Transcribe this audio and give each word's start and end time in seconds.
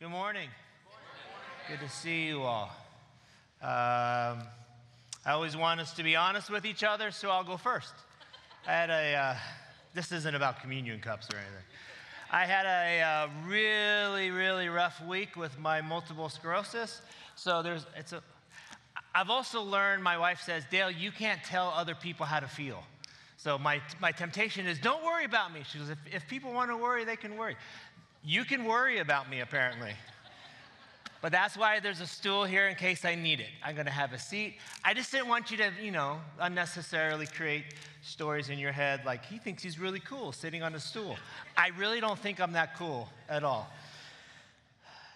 Good 0.00 0.10
morning. 0.10 0.48
Good 1.68 1.80
to 1.80 1.88
see 1.88 2.26
you 2.28 2.42
all. 2.42 2.70
Um, 3.60 4.46
I 5.26 5.32
always 5.32 5.56
want 5.56 5.80
us 5.80 5.92
to 5.94 6.04
be 6.04 6.14
honest 6.14 6.50
with 6.50 6.64
each 6.64 6.84
other, 6.84 7.10
so 7.10 7.30
I'll 7.30 7.42
go 7.42 7.56
first. 7.56 7.92
I 8.64 8.70
had 8.70 8.90
a, 8.90 9.14
uh, 9.16 9.34
this 9.94 10.12
isn't 10.12 10.36
about 10.36 10.60
communion 10.60 11.00
cups 11.00 11.26
or 11.34 11.38
anything. 11.38 11.64
I 12.30 12.44
had 12.46 12.64
a 12.64 13.02
uh, 13.02 13.28
really, 13.48 14.30
really 14.30 14.68
rough 14.68 15.04
week 15.04 15.34
with 15.34 15.58
my 15.58 15.80
multiple 15.80 16.28
sclerosis. 16.28 17.02
So 17.34 17.60
there's, 17.64 17.84
it's 17.96 18.12
a, 18.12 18.22
I've 19.16 19.30
also 19.30 19.62
learned, 19.62 20.04
my 20.04 20.16
wife 20.16 20.42
says, 20.42 20.62
Dale, 20.70 20.92
you 20.92 21.10
can't 21.10 21.42
tell 21.42 21.70
other 21.70 21.96
people 21.96 22.24
how 22.24 22.38
to 22.38 22.46
feel. 22.46 22.84
So 23.36 23.56
my, 23.56 23.80
my 24.00 24.10
temptation 24.10 24.66
is, 24.66 24.78
don't 24.78 25.04
worry 25.04 25.24
about 25.24 25.52
me. 25.52 25.62
She 25.68 25.78
goes, 25.78 25.90
if, 25.90 25.98
if 26.12 26.28
people 26.28 26.52
want 26.52 26.70
to 26.70 26.76
worry, 26.76 27.04
they 27.04 27.16
can 27.16 27.36
worry. 27.36 27.56
You 28.24 28.44
can 28.44 28.64
worry 28.64 28.98
about 28.98 29.30
me, 29.30 29.40
apparently. 29.40 29.92
But 31.20 31.32
that's 31.32 31.56
why 31.56 31.80
there's 31.80 32.00
a 32.00 32.06
stool 32.06 32.44
here 32.44 32.68
in 32.68 32.76
case 32.76 33.04
I 33.04 33.16
need 33.16 33.40
it. 33.40 33.48
I'm 33.64 33.74
going 33.74 33.86
to 33.86 33.92
have 33.92 34.12
a 34.12 34.18
seat. 34.18 34.58
I 34.84 34.94
just 34.94 35.10
didn't 35.10 35.28
want 35.28 35.50
you 35.50 35.56
to, 35.56 35.72
you 35.82 35.90
know, 35.90 36.20
unnecessarily 36.38 37.26
create 37.26 37.64
stories 38.02 38.50
in 38.50 38.58
your 38.58 38.70
head 38.70 39.00
like 39.04 39.24
he 39.24 39.38
thinks 39.38 39.62
he's 39.62 39.80
really 39.80 39.98
cool 40.00 40.30
sitting 40.30 40.62
on 40.62 40.74
a 40.74 40.80
stool. 40.80 41.16
I 41.56 41.70
really 41.76 42.00
don't 42.00 42.18
think 42.18 42.40
I'm 42.40 42.52
that 42.52 42.76
cool 42.76 43.08
at 43.28 43.42
all. 43.42 43.68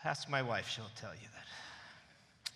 Ask 0.05 0.29
my 0.29 0.43
wife, 0.43 0.69
she'll 0.69 0.91
tell 0.97 1.15
you 1.15 1.29
that. 1.35 2.53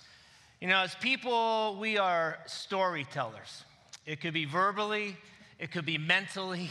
You 0.60 0.66
know, 0.66 0.78
as 0.78 0.96
people, 0.96 1.76
we 1.80 1.98
are 1.98 2.38
storytellers. 2.46 3.62
It 4.06 4.20
could 4.20 4.34
be 4.34 4.44
verbally, 4.44 5.16
it 5.60 5.70
could 5.70 5.86
be 5.86 5.98
mentally, 5.98 6.70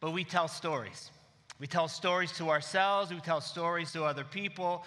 but 0.00 0.10
we 0.10 0.24
tell 0.24 0.48
stories. 0.48 1.10
We 1.58 1.66
tell 1.66 1.88
stories 1.88 2.32
to 2.32 2.50
ourselves, 2.50 3.10
we 3.10 3.20
tell 3.20 3.40
stories 3.40 3.92
to 3.92 4.04
other 4.04 4.24
people. 4.24 4.84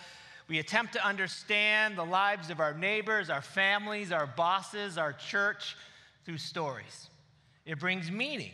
We 0.48 0.58
attempt 0.58 0.94
to 0.94 1.06
understand 1.06 1.96
the 1.96 2.06
lives 2.06 2.50
of 2.50 2.60
our 2.60 2.74
neighbors, 2.74 3.30
our 3.30 3.42
families, 3.42 4.12
our 4.12 4.26
bosses, 4.26 4.98
our 4.98 5.14
church 5.14 5.76
through 6.26 6.40
stories. 6.40 7.10
It 7.66 7.80
brings 7.80 8.10
meaning. 8.10 8.52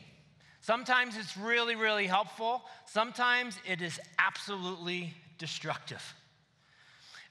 Sometimes 0.60 1.16
it's 1.16 1.38
really, 1.38 1.76
really 1.76 2.06
helpful. 2.06 2.64
Sometimes 2.86 3.58
it 3.66 3.82
is 3.82 4.00
absolutely 4.20 5.14
destructive. 5.38 6.04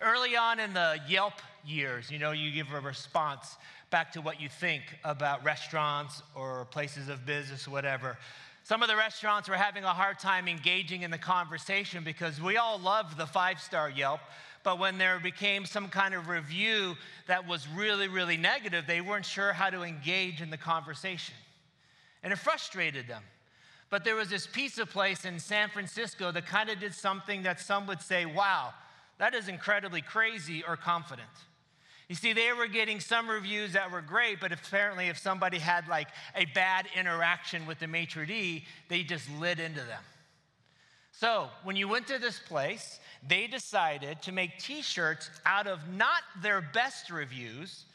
Early 0.00 0.36
on 0.36 0.60
in 0.60 0.72
the 0.72 0.98
Yelp 1.08 1.34
years, 1.66 2.10
you 2.10 2.18
know, 2.18 2.32
you 2.32 2.50
give 2.50 2.72
a 2.72 2.80
response 2.80 3.56
back 3.90 4.12
to 4.12 4.20
what 4.20 4.40
you 4.40 4.48
think 4.48 4.82
about 5.04 5.44
restaurants 5.44 6.22
or 6.34 6.64
places 6.66 7.08
of 7.08 7.26
business, 7.26 7.68
or 7.68 7.70
whatever. 7.70 8.18
Some 8.64 8.82
of 8.82 8.88
the 8.88 8.96
restaurants 8.96 9.46
were 9.46 9.56
having 9.56 9.84
a 9.84 9.92
hard 9.92 10.18
time 10.18 10.48
engaging 10.48 11.02
in 11.02 11.10
the 11.10 11.18
conversation 11.18 12.02
because 12.02 12.40
we 12.40 12.56
all 12.56 12.78
love 12.78 13.18
the 13.18 13.26
five 13.26 13.60
star 13.60 13.90
Yelp. 13.90 14.20
But 14.62 14.78
when 14.78 14.96
there 14.96 15.20
became 15.20 15.66
some 15.66 15.90
kind 15.90 16.14
of 16.14 16.28
review 16.28 16.96
that 17.26 17.46
was 17.46 17.68
really, 17.68 18.08
really 18.08 18.38
negative, 18.38 18.86
they 18.86 19.02
weren't 19.02 19.26
sure 19.26 19.52
how 19.52 19.68
to 19.68 19.82
engage 19.82 20.40
in 20.40 20.48
the 20.48 20.56
conversation. 20.56 21.34
And 22.22 22.32
it 22.32 22.36
frustrated 22.36 23.06
them. 23.06 23.22
But 23.90 24.02
there 24.02 24.14
was 24.16 24.30
this 24.30 24.46
pizza 24.46 24.86
place 24.86 25.26
in 25.26 25.38
San 25.38 25.68
Francisco 25.68 26.32
that 26.32 26.46
kind 26.46 26.70
of 26.70 26.80
did 26.80 26.94
something 26.94 27.42
that 27.42 27.60
some 27.60 27.86
would 27.86 28.00
say, 28.00 28.24
wow, 28.24 28.72
that 29.18 29.34
is 29.34 29.48
incredibly 29.48 30.00
crazy 30.00 30.64
or 30.66 30.78
confident. 30.78 31.28
You 32.08 32.14
see, 32.14 32.34
they 32.34 32.52
were 32.52 32.66
getting 32.66 33.00
some 33.00 33.28
reviews 33.28 33.72
that 33.72 33.90
were 33.90 34.02
great, 34.02 34.40
but 34.40 34.52
apparently, 34.52 35.06
if 35.06 35.18
somebody 35.18 35.58
had 35.58 35.88
like 35.88 36.08
a 36.34 36.44
bad 36.46 36.86
interaction 36.94 37.66
with 37.66 37.78
the 37.78 37.86
maitre 37.86 38.26
d', 38.26 38.64
they 38.88 39.02
just 39.02 39.30
lit 39.38 39.58
into 39.58 39.80
them. 39.80 40.02
So, 41.12 41.48
when 41.62 41.76
you 41.76 41.88
went 41.88 42.06
to 42.08 42.18
this 42.18 42.38
place, 42.38 43.00
they 43.26 43.46
decided 43.46 44.20
to 44.22 44.32
make 44.32 44.58
t 44.58 44.82
shirts 44.82 45.30
out 45.46 45.66
of 45.66 45.88
not 45.88 46.22
their 46.42 46.60
best 46.60 47.08
reviews, 47.08 47.86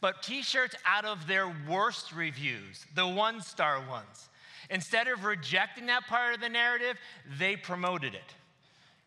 but 0.00 0.22
t 0.22 0.42
shirts 0.42 0.74
out 0.86 1.04
of 1.04 1.26
their 1.26 1.52
worst 1.68 2.12
reviews, 2.12 2.86
the 2.94 3.06
one 3.06 3.42
star 3.42 3.86
ones. 3.86 4.28
Instead 4.70 5.08
of 5.08 5.24
rejecting 5.24 5.86
that 5.86 6.06
part 6.06 6.34
of 6.34 6.40
the 6.40 6.48
narrative, 6.48 6.96
they 7.38 7.56
promoted 7.56 8.14
it. 8.14 8.34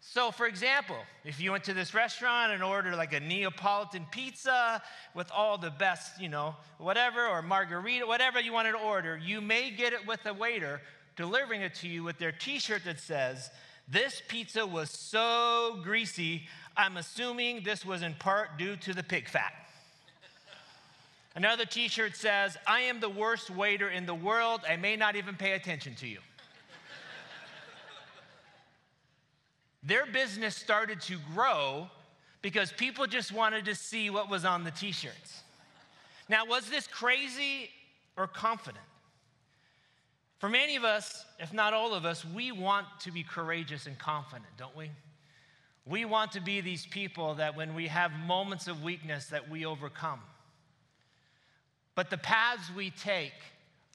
So, 0.04 0.32
for 0.32 0.48
example, 0.48 0.98
if 1.24 1.40
you 1.40 1.52
went 1.52 1.64
to 1.66 1.76
this 1.76 1.94
restaurant 1.94 2.52
and 2.52 2.64
ordered 2.64 2.96
like 2.96 3.14
a 3.14 3.20
Neapolitan 3.20 4.08
pizza 4.10 4.82
with 5.14 5.32
all 5.32 5.60
the 5.60 5.70
best, 5.70 6.20
you 6.20 6.28
know, 6.28 6.56
whatever, 6.80 7.28
or 7.28 7.44
margherita, 7.44 8.06
whatever 8.08 8.40
you 8.40 8.52
wanted 8.52 8.72
to 8.72 8.80
order, 8.80 9.16
you 9.16 9.42
may 9.42 9.70
get 9.70 9.94
it 9.94 10.06
with 10.08 10.26
a 10.26 10.34
waiter 10.34 10.82
delivering 11.16 11.62
it 11.62 11.76
to 11.76 11.88
you 11.88 12.04
with 12.04 12.18
their 12.18 12.32
t 12.32 12.58
shirt 12.58 12.84
that 12.86 13.00
says, 13.00 13.52
This 13.88 14.24
pizza 14.28 14.66
was 14.66 14.90
so 14.90 15.80
greasy, 15.84 16.48
I'm 16.76 16.98
assuming 16.98 17.64
this 17.64 17.86
was 17.86 18.02
in 18.02 18.16
part 18.16 18.58
due 18.58 18.76
to 18.78 18.94
the 18.96 19.04
pig 19.04 19.30
fat. 19.30 19.54
Another 21.36 21.64
t 21.64 21.88
shirt 21.88 22.18
says, 22.18 22.58
I 22.66 22.82
am 22.82 23.02
the 23.02 23.10
worst 23.10 23.52
waiter 23.52 23.90
in 23.90 24.08
the 24.08 24.16
world, 24.16 24.62
I 24.68 24.78
may 24.78 24.96
not 24.96 25.16
even 25.16 25.36
pay 25.36 25.52
attention 25.52 25.94
to 25.96 26.08
you. 26.08 26.18
Their 29.84 30.06
business 30.06 30.56
started 30.56 31.02
to 31.02 31.18
grow 31.34 31.90
because 32.42 32.72
people 32.72 33.08
just 33.08 33.32
wanted 33.32 33.66
to 33.66 33.76
see 33.76 34.10
what 34.10 34.30
was 34.30 34.46
on 34.46 34.64
the 34.64 34.72
t 34.72 34.92
shirts. 34.92 35.42
Now, 36.30 36.46
was 36.46 36.70
this 36.70 36.88
crazy 36.88 37.70
or 38.16 38.28
confident? 38.28 38.84
For 40.40 40.50
many 40.50 40.76
of 40.76 40.84
us, 40.84 41.26
if 41.40 41.54
not 41.54 41.74
all 41.74 41.94
of 41.94 42.06
us, 42.06 42.26
we 42.26 42.52
want 42.52 42.88
to 43.02 43.12
be 43.12 43.22
courageous 43.22 43.86
and 43.86 43.98
confident, 43.98 44.48
don't 44.58 44.76
we? 44.76 44.90
We 45.86 46.06
want 46.06 46.32
to 46.34 46.42
be 46.42 46.62
these 46.62 46.86
people 46.86 47.36
that 47.36 47.56
when 47.56 47.76
we 47.76 47.88
have 47.88 48.12
moments 48.12 48.68
of 48.68 48.84
weakness 48.84 49.28
that 49.28 49.50
we 49.50 49.66
overcome. 49.66 50.20
But 51.96 52.10
the 52.10 52.18
paths 52.18 52.72
we 52.76 52.92
take 52.92 53.34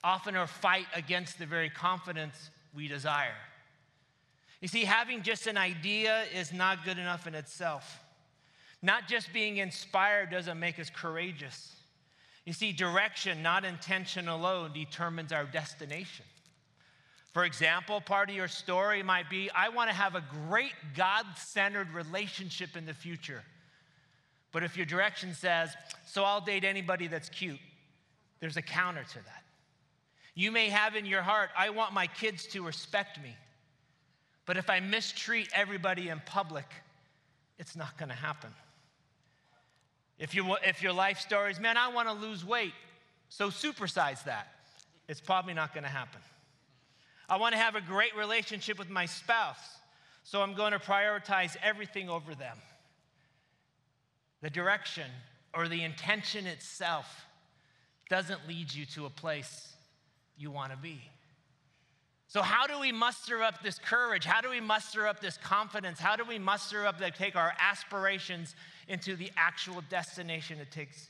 often 0.04 0.36
are 0.36 0.46
fight 0.46 0.86
against 0.94 1.38
the 1.38 1.46
very 1.46 1.70
confidence 1.70 2.50
we 2.74 2.86
desire. 2.86 3.34
You 4.60 4.68
see, 4.68 4.84
having 4.84 5.22
just 5.22 5.46
an 5.46 5.56
idea 5.56 6.24
is 6.34 6.52
not 6.52 6.84
good 6.84 6.98
enough 6.98 7.26
in 7.26 7.34
itself. 7.34 8.00
Not 8.82 9.08
just 9.08 9.32
being 9.32 9.58
inspired 9.58 10.30
doesn't 10.30 10.58
make 10.58 10.78
us 10.78 10.90
courageous. 10.90 11.74
You 12.44 12.52
see, 12.52 12.72
direction, 12.72 13.42
not 13.42 13.64
intention 13.64 14.28
alone, 14.28 14.72
determines 14.72 15.32
our 15.32 15.44
destination. 15.44 16.24
For 17.32 17.44
example, 17.44 18.00
part 18.00 18.30
of 18.30 18.36
your 18.36 18.48
story 18.48 19.02
might 19.02 19.28
be 19.28 19.50
I 19.50 19.68
want 19.68 19.90
to 19.90 19.96
have 19.96 20.14
a 20.14 20.24
great 20.48 20.72
God 20.94 21.26
centered 21.36 21.92
relationship 21.92 22.76
in 22.76 22.86
the 22.86 22.94
future. 22.94 23.42
But 24.52 24.62
if 24.62 24.76
your 24.76 24.86
direction 24.86 25.34
says, 25.34 25.74
so 26.06 26.24
I'll 26.24 26.40
date 26.40 26.64
anybody 26.64 27.08
that's 27.08 27.28
cute, 27.28 27.58
there's 28.40 28.56
a 28.56 28.62
counter 28.62 29.04
to 29.04 29.14
that. 29.16 29.42
You 30.34 30.50
may 30.50 30.68
have 30.68 30.94
in 30.94 31.04
your 31.04 31.20
heart, 31.20 31.50
I 31.58 31.70
want 31.70 31.92
my 31.92 32.06
kids 32.06 32.46
to 32.48 32.64
respect 32.64 33.20
me. 33.22 33.36
But 34.46 34.56
if 34.56 34.70
I 34.70 34.80
mistreat 34.80 35.48
everybody 35.52 36.08
in 36.08 36.20
public, 36.24 36.66
it's 37.58 37.76
not 37.76 37.98
going 37.98 38.08
to 38.08 38.14
happen. 38.14 38.50
If, 40.18 40.34
you, 40.34 40.56
if 40.64 40.82
your 40.82 40.92
life 40.92 41.18
story 41.18 41.50
is, 41.50 41.60
man, 41.60 41.76
I 41.76 41.88
want 41.88 42.08
to 42.08 42.14
lose 42.14 42.44
weight, 42.44 42.72
so 43.28 43.48
supersize 43.50 44.24
that, 44.24 44.48
it's 45.08 45.20
probably 45.20 45.52
not 45.52 45.74
going 45.74 45.84
to 45.84 45.90
happen. 45.90 46.20
I 47.28 47.36
want 47.36 47.54
to 47.54 47.58
have 47.58 47.74
a 47.74 47.80
great 47.80 48.16
relationship 48.16 48.78
with 48.78 48.88
my 48.88 49.04
spouse, 49.06 49.58
so 50.22 50.40
I'm 50.40 50.54
going 50.54 50.72
to 50.72 50.78
prioritize 50.78 51.56
everything 51.62 52.08
over 52.08 52.34
them. 52.34 52.56
The 54.42 54.50
direction 54.50 55.10
or 55.52 55.66
the 55.66 55.82
intention 55.82 56.46
itself 56.46 57.26
doesn't 58.08 58.46
lead 58.46 58.72
you 58.72 58.86
to 58.86 59.06
a 59.06 59.10
place 59.10 59.72
you 60.38 60.50
want 60.50 60.70
to 60.70 60.78
be. 60.78 61.00
So, 62.28 62.42
how 62.42 62.66
do 62.66 62.80
we 62.80 62.90
muster 62.90 63.42
up 63.42 63.62
this 63.62 63.78
courage? 63.78 64.24
How 64.24 64.40
do 64.40 64.50
we 64.50 64.60
muster 64.60 65.06
up 65.06 65.20
this 65.20 65.36
confidence? 65.36 66.00
How 66.00 66.16
do 66.16 66.24
we 66.24 66.38
muster 66.38 66.84
up 66.84 66.98
that 66.98 67.14
take 67.14 67.36
our 67.36 67.52
aspirations 67.60 68.56
into 68.88 69.14
the 69.14 69.30
actual 69.36 69.82
destination 69.88 70.58
it 70.58 70.72
takes 70.72 71.08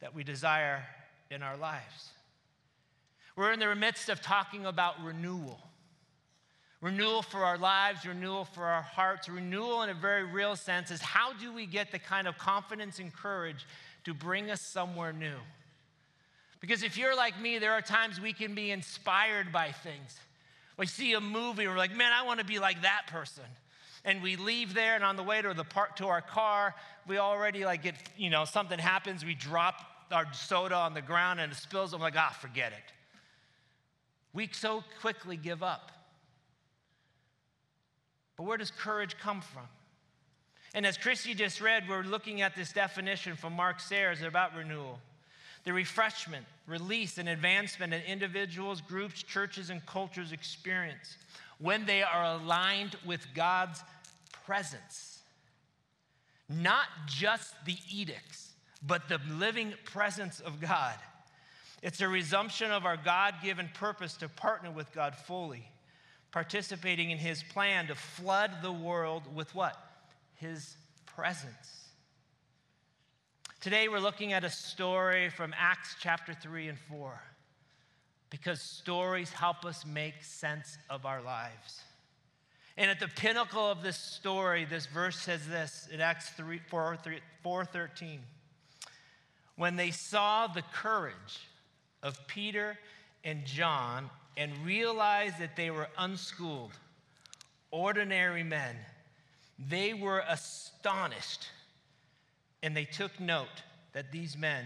that 0.00 0.14
we 0.14 0.24
desire 0.24 0.84
in 1.30 1.42
our 1.42 1.56
lives? 1.56 2.10
We're 3.34 3.52
in 3.52 3.60
the 3.60 3.74
midst 3.74 4.08
of 4.08 4.20
talking 4.20 4.66
about 4.66 5.02
renewal. 5.02 5.58
Renewal 6.80 7.22
for 7.22 7.44
our 7.44 7.58
lives, 7.58 8.04
renewal 8.04 8.44
for 8.44 8.64
our 8.64 8.82
hearts, 8.82 9.28
renewal 9.28 9.82
in 9.82 9.90
a 9.90 9.94
very 9.94 10.24
real 10.24 10.54
sense 10.54 10.90
is 10.90 11.00
how 11.00 11.32
do 11.32 11.52
we 11.52 11.66
get 11.66 11.90
the 11.90 11.98
kind 11.98 12.28
of 12.28 12.36
confidence 12.38 12.98
and 12.98 13.12
courage 13.12 13.66
to 14.04 14.12
bring 14.12 14.50
us 14.50 14.60
somewhere 14.60 15.12
new? 15.12 15.38
Because 16.60 16.82
if 16.82 16.96
you're 16.96 17.16
like 17.16 17.40
me, 17.40 17.58
there 17.58 17.72
are 17.72 17.80
times 17.80 18.20
we 18.20 18.32
can 18.32 18.54
be 18.54 18.70
inspired 18.70 19.50
by 19.50 19.72
things. 19.72 20.18
We 20.78 20.86
see 20.86 21.12
a 21.12 21.20
movie, 21.20 21.64
and 21.64 21.72
we're 21.72 21.78
like, 21.78 21.94
man, 21.94 22.12
I 22.12 22.24
want 22.24 22.38
to 22.40 22.46
be 22.46 22.58
like 22.58 22.82
that 22.82 23.08
person. 23.08 23.44
And 24.04 24.22
we 24.22 24.36
leave 24.36 24.74
there, 24.74 24.94
and 24.94 25.04
on 25.04 25.16
the 25.16 25.22
way 25.22 25.42
to 25.42 25.52
the 25.52 25.64
park 25.64 25.96
to 25.96 26.06
our 26.06 26.22
car, 26.22 26.74
we 27.06 27.18
already 27.18 27.64
like 27.64 27.82
get, 27.82 27.96
you 28.16 28.30
know, 28.30 28.44
something 28.44 28.78
happens, 28.78 29.24
we 29.24 29.34
drop 29.34 29.74
our 30.12 30.32
soda 30.32 30.76
on 30.76 30.94
the 30.94 31.02
ground 31.02 31.40
and 31.40 31.52
it 31.52 31.56
spills. 31.56 31.92
I'm 31.92 32.00
like, 32.00 32.14
ah, 32.16 32.34
forget 32.40 32.72
it. 32.72 32.92
We 34.32 34.48
so 34.52 34.84
quickly 35.00 35.36
give 35.36 35.62
up. 35.62 35.90
But 38.36 38.44
where 38.44 38.56
does 38.56 38.70
courage 38.70 39.16
come 39.18 39.40
from? 39.40 39.64
And 40.74 40.86
as 40.86 40.96
Christy 40.96 41.34
just 41.34 41.60
read, 41.60 41.88
we're 41.88 42.02
looking 42.02 42.40
at 42.40 42.54
this 42.54 42.72
definition 42.72 43.36
from 43.36 43.54
Mark 43.54 43.80
Sayers 43.80 44.22
about 44.22 44.54
renewal 44.54 45.00
the 45.68 45.74
refreshment, 45.74 46.46
release, 46.66 47.18
and 47.18 47.28
advancement 47.28 47.90
that 47.90 48.02
individuals, 48.06 48.80
groups, 48.80 49.22
churches, 49.22 49.68
and 49.68 49.84
cultures 49.84 50.32
experience 50.32 51.18
when 51.58 51.84
they 51.84 52.02
are 52.02 52.24
aligned 52.24 52.96
with 53.04 53.20
God's 53.34 53.82
presence. 54.46 55.18
Not 56.48 56.86
just 57.06 57.52
the 57.66 57.76
edicts, 57.92 58.52
but 58.82 59.10
the 59.10 59.20
living 59.30 59.74
presence 59.84 60.40
of 60.40 60.58
God. 60.58 60.94
It's 61.82 62.00
a 62.00 62.08
resumption 62.08 62.70
of 62.70 62.86
our 62.86 62.96
God 62.96 63.34
given 63.44 63.68
purpose 63.74 64.14
to 64.14 64.28
partner 64.30 64.70
with 64.70 64.90
God 64.94 65.14
fully, 65.14 65.68
participating 66.32 67.10
in 67.10 67.18
His 67.18 67.42
plan 67.42 67.88
to 67.88 67.94
flood 67.94 68.62
the 68.62 68.72
world 68.72 69.24
with 69.34 69.54
what? 69.54 69.76
His 70.36 70.78
presence. 71.04 71.87
Today 73.68 73.90
we're 73.90 74.00
looking 74.00 74.32
at 74.32 74.44
a 74.44 74.48
story 74.48 75.28
from 75.28 75.54
Acts 75.54 75.94
chapter 76.00 76.32
3 76.32 76.68
and 76.68 76.78
4 76.88 77.20
because 78.30 78.62
stories 78.62 79.30
help 79.30 79.66
us 79.66 79.84
make 79.84 80.24
sense 80.24 80.78
of 80.88 81.04
our 81.04 81.20
lives. 81.20 81.82
And 82.78 82.90
at 82.90 82.98
the 82.98 83.08
pinnacle 83.08 83.70
of 83.70 83.82
this 83.82 83.98
story, 83.98 84.64
this 84.64 84.86
verse 84.86 85.18
says 85.18 85.46
this 85.46 85.86
in 85.92 86.00
Acts 86.00 86.30
3, 86.30 86.60
4, 86.70 86.96
3, 86.96 87.18
4 87.42 87.64
13. 87.66 88.20
When 89.56 89.76
they 89.76 89.90
saw 89.90 90.46
the 90.46 90.62
courage 90.72 91.46
of 92.02 92.26
Peter 92.26 92.78
and 93.22 93.44
John 93.44 94.08
and 94.38 94.50
realized 94.64 95.38
that 95.40 95.56
they 95.56 95.70
were 95.70 95.88
unschooled, 95.98 96.72
ordinary 97.70 98.44
men, 98.44 98.76
they 99.58 99.92
were 99.92 100.24
astonished 100.26 101.50
and 102.62 102.76
they 102.76 102.84
took 102.84 103.18
note 103.20 103.62
that 103.92 104.12
these 104.12 104.36
men 104.36 104.64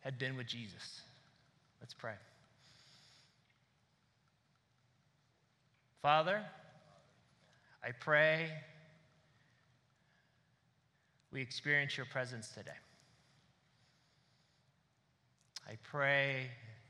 had 0.00 0.18
been 0.18 0.36
with 0.36 0.46
Jesus. 0.46 1.02
Let's 1.80 1.94
pray. 1.94 2.14
Father, 6.02 6.42
I 7.84 7.90
pray 7.92 8.50
we 11.32 11.40
experience 11.40 11.96
your 11.96 12.06
presence 12.06 12.48
today. 12.48 12.70
I 15.68 15.76
pray 15.82 16.46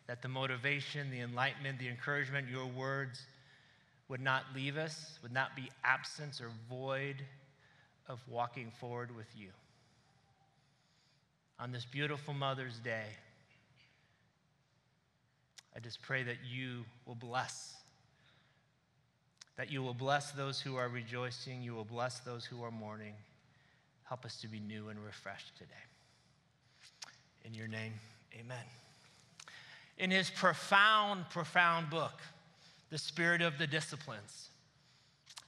that 0.07 0.23
the 0.23 0.29
motivation, 0.29 1.11
the 1.11 1.21
enlightenment, 1.21 1.79
the 1.79 1.89
encouragement, 1.89 2.49
your 2.49 2.67
words 2.67 3.27
would 4.09 4.21
not 4.21 4.45
leave 4.55 4.77
us, 4.77 5.19
would 5.23 5.33
not 5.33 5.57
be 5.57 5.71
absence 5.85 6.41
or 6.41 6.51
void 6.71 7.17
of 8.07 8.21
walking 8.29 8.71
forward 8.79 9.15
with 9.15 9.27
you 9.37 9.49
on 11.61 11.73
this 11.73 11.85
beautiful 11.85 12.35
Mother's 12.35 12.79
Day, 12.79 13.07
I 15.77 15.81
just 15.81 16.01
pray 16.03 16.23
that 16.23 16.37
you 16.49 16.85
will 17.07 17.15
bless. 17.15 17.75
That 19.57 19.71
you 19.71 19.83
will 19.83 19.95
bless 19.95 20.31
those 20.33 20.61
who 20.61 20.77
are 20.77 20.89
rejoicing. 20.89 21.63
You 21.63 21.75
will 21.75 21.85
bless 21.85 22.21
those 22.21 22.45
who 22.45 22.63
are 22.63 22.71
mourning. 22.71 23.15
Help 24.05 24.25
us 24.25 24.41
to 24.41 24.49
be 24.49 24.61
new 24.61 24.89
and 24.89 24.99
refreshed 25.05 25.57
today. 25.57 25.71
In 27.45 27.55
your 27.55 27.69
name, 27.69 27.93
amen. 28.35 28.65
In 29.99 30.11
his 30.11 30.31
profound, 30.31 31.29
profound 31.31 31.91
book, 31.91 32.21
The 32.91 32.99
Spirit 32.99 33.43
of 33.43 33.59
the 33.59 33.67
Disciplines, 33.67 34.51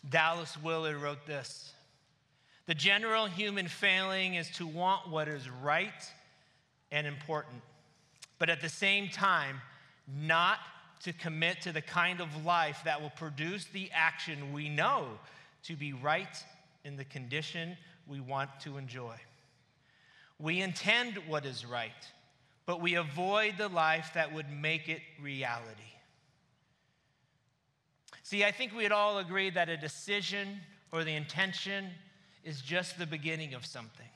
Dallas 0.08 0.56
Willard 0.62 0.96
wrote 0.96 1.26
this 1.26 1.72
the 2.70 2.74
general 2.76 3.26
human 3.26 3.66
failing 3.66 4.36
is 4.36 4.48
to 4.48 4.64
want 4.64 5.08
what 5.08 5.26
is 5.26 5.50
right 5.50 6.08
and 6.92 7.04
important, 7.04 7.60
but 8.38 8.48
at 8.48 8.60
the 8.60 8.68
same 8.68 9.08
time, 9.08 9.60
not 10.06 10.58
to 11.02 11.12
commit 11.12 11.60
to 11.62 11.72
the 11.72 11.82
kind 11.82 12.20
of 12.20 12.44
life 12.44 12.82
that 12.84 13.02
will 13.02 13.10
produce 13.10 13.64
the 13.72 13.90
action 13.92 14.52
we 14.52 14.68
know 14.68 15.08
to 15.64 15.74
be 15.74 15.92
right 15.92 16.44
in 16.84 16.96
the 16.96 17.04
condition 17.04 17.76
we 18.06 18.20
want 18.20 18.48
to 18.60 18.78
enjoy. 18.78 19.16
We 20.38 20.60
intend 20.60 21.18
what 21.26 21.44
is 21.44 21.66
right, 21.66 21.90
but 22.66 22.80
we 22.80 22.94
avoid 22.94 23.54
the 23.58 23.66
life 23.66 24.12
that 24.14 24.32
would 24.32 24.48
make 24.48 24.88
it 24.88 25.00
reality. 25.20 25.90
See, 28.22 28.44
I 28.44 28.52
think 28.52 28.72
we'd 28.76 28.92
all 28.92 29.18
agree 29.18 29.50
that 29.50 29.68
a 29.68 29.76
decision 29.76 30.60
or 30.92 31.02
the 31.02 31.16
intention 31.16 31.90
is 32.44 32.60
just 32.60 32.98
the 32.98 33.06
beginning 33.06 33.54
of 33.54 33.66
something. 33.66 34.06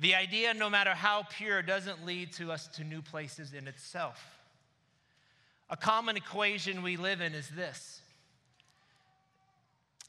The 0.00 0.14
idea, 0.14 0.54
no 0.54 0.68
matter 0.68 0.90
how 0.90 1.24
pure, 1.28 1.62
doesn't 1.62 2.04
lead 2.04 2.32
to 2.34 2.50
us 2.50 2.66
to 2.68 2.84
new 2.84 3.02
places 3.02 3.54
in 3.54 3.68
itself. 3.68 4.22
A 5.70 5.76
common 5.76 6.16
equation 6.16 6.82
we 6.82 6.96
live 6.96 7.20
in 7.20 7.34
is 7.34 7.48
this 7.48 8.00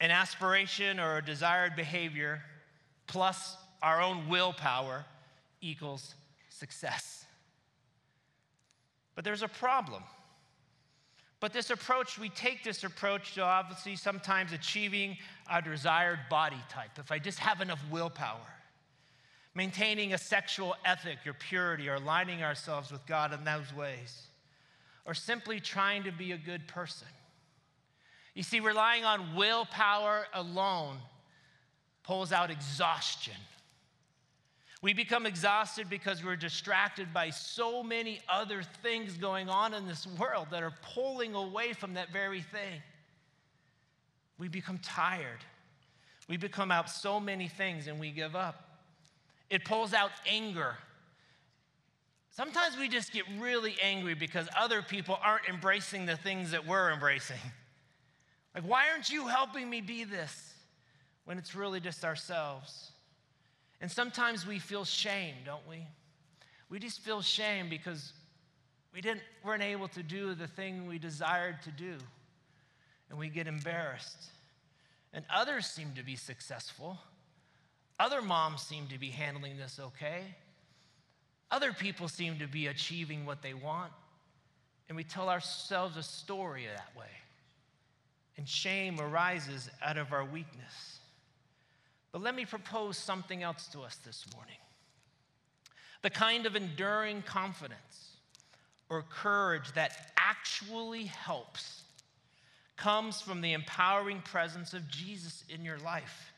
an 0.00 0.10
aspiration 0.10 1.00
or 1.00 1.16
a 1.16 1.24
desired 1.24 1.74
behavior 1.74 2.42
plus 3.06 3.56
our 3.82 4.02
own 4.02 4.28
willpower 4.28 5.06
equals 5.62 6.14
success. 6.50 7.24
But 9.14 9.24
there's 9.24 9.42
a 9.42 9.48
problem. 9.48 10.02
But 11.40 11.52
this 11.52 11.70
approach, 11.70 12.18
we 12.18 12.28
take 12.30 12.64
this 12.64 12.84
approach 12.84 13.34
to 13.34 13.42
obviously 13.42 13.96
sometimes 13.96 14.52
achieving 14.52 15.16
our 15.50 15.62
desired 15.62 16.20
body 16.28 16.60
type. 16.68 16.98
If 16.98 17.10
I 17.10 17.18
just 17.18 17.38
have 17.38 17.60
enough 17.60 17.82
willpower, 17.90 18.54
maintaining 19.54 20.12
a 20.12 20.18
sexual 20.18 20.76
ethic 20.84 21.18
or 21.26 21.32
purity, 21.32 21.88
or 21.88 21.94
aligning 21.94 22.42
ourselves 22.42 22.92
with 22.92 23.04
God 23.06 23.32
in 23.32 23.44
those 23.44 23.74
ways, 23.74 24.26
or 25.04 25.14
simply 25.14 25.60
trying 25.60 26.04
to 26.04 26.12
be 26.12 26.32
a 26.32 26.38
good 26.38 26.66
person. 26.68 27.08
You 28.34 28.42
see, 28.42 28.60
relying 28.60 29.04
on 29.04 29.34
willpower 29.34 30.26
alone 30.34 30.98
pulls 32.02 32.32
out 32.32 32.50
exhaustion 32.50 33.34
we 34.86 34.92
become 34.92 35.26
exhausted 35.26 35.88
because 35.88 36.22
we're 36.22 36.36
distracted 36.36 37.12
by 37.12 37.30
so 37.30 37.82
many 37.82 38.20
other 38.28 38.62
things 38.82 39.16
going 39.16 39.48
on 39.48 39.74
in 39.74 39.86
this 39.86 40.06
world 40.06 40.46
that 40.50 40.62
are 40.62 40.74
pulling 40.94 41.34
away 41.34 41.72
from 41.72 41.94
that 41.94 42.12
very 42.12 42.40
thing. 42.40 42.82
We 44.38 44.48
become 44.48 44.78
tired. 44.78 45.44
We 46.28 46.36
become 46.36 46.70
out 46.70 46.90
so 46.90 47.20
many 47.20 47.48
things 47.48 47.86
and 47.86 48.00
we 48.00 48.10
give 48.10 48.34
up. 48.34 48.80
It 49.48 49.64
pulls 49.64 49.94
out 49.94 50.10
anger. 50.26 50.74
Sometimes 52.30 52.76
we 52.76 52.88
just 52.88 53.12
get 53.12 53.24
really 53.38 53.76
angry 53.82 54.14
because 54.14 54.48
other 54.58 54.82
people 54.82 55.18
aren't 55.22 55.48
embracing 55.48 56.04
the 56.04 56.16
things 56.16 56.50
that 56.50 56.66
we're 56.66 56.92
embracing. 56.92 57.40
Like, 58.54 58.64
why 58.64 58.84
aren't 58.90 59.10
you 59.10 59.26
helping 59.26 59.68
me 59.68 59.82
be 59.82 60.04
this? 60.04 60.54
When 61.26 61.36
it's 61.36 61.54
really 61.54 61.78
just 61.78 62.06
ourselves. 62.06 62.92
And 63.82 63.92
sometimes 63.92 64.46
we 64.46 64.58
feel 64.58 64.86
shame, 64.86 65.34
don't 65.44 65.68
we? 65.68 65.86
We 66.70 66.78
just 66.78 67.00
feel 67.00 67.20
shame 67.20 67.68
because 67.68 68.14
we 68.94 69.02
didn't, 69.02 69.20
weren't 69.44 69.62
able 69.62 69.88
to 69.88 70.02
do 70.02 70.34
the 70.34 70.46
thing 70.46 70.86
we 70.86 70.98
desired 70.98 71.60
to 71.64 71.70
do. 71.70 71.96
And 73.10 73.18
we 73.18 73.28
get 73.28 73.46
embarrassed. 73.46 74.30
And 75.16 75.24
others 75.34 75.66
seem 75.66 75.92
to 75.96 76.04
be 76.04 76.14
successful. 76.14 76.98
Other 77.98 78.20
moms 78.20 78.60
seem 78.60 78.86
to 78.88 78.98
be 78.98 79.08
handling 79.08 79.56
this 79.56 79.80
okay. 79.80 80.20
Other 81.50 81.72
people 81.72 82.06
seem 82.06 82.38
to 82.38 82.46
be 82.46 82.66
achieving 82.66 83.24
what 83.24 83.40
they 83.40 83.54
want. 83.54 83.92
And 84.88 84.96
we 84.96 85.04
tell 85.04 85.30
ourselves 85.30 85.96
a 85.96 86.02
story 86.02 86.66
that 86.66 86.94
way. 86.96 87.08
And 88.36 88.46
shame 88.46 89.00
arises 89.00 89.70
out 89.82 89.96
of 89.96 90.12
our 90.12 90.24
weakness. 90.24 90.98
But 92.12 92.20
let 92.20 92.34
me 92.34 92.44
propose 92.44 92.98
something 92.98 93.42
else 93.42 93.68
to 93.68 93.80
us 93.80 93.96
this 94.04 94.26
morning. 94.34 94.58
The 96.02 96.10
kind 96.10 96.44
of 96.44 96.56
enduring 96.56 97.22
confidence 97.22 98.18
or 98.90 99.02
courage 99.02 99.72
that 99.72 100.12
actually 100.18 101.04
helps 101.04 101.84
comes 102.76 103.20
from 103.20 103.40
the 103.40 103.52
empowering 103.52 104.20
presence 104.20 104.74
of 104.74 104.88
Jesus 104.88 105.44
in 105.48 105.64
your 105.64 105.78
life. 105.78 106.32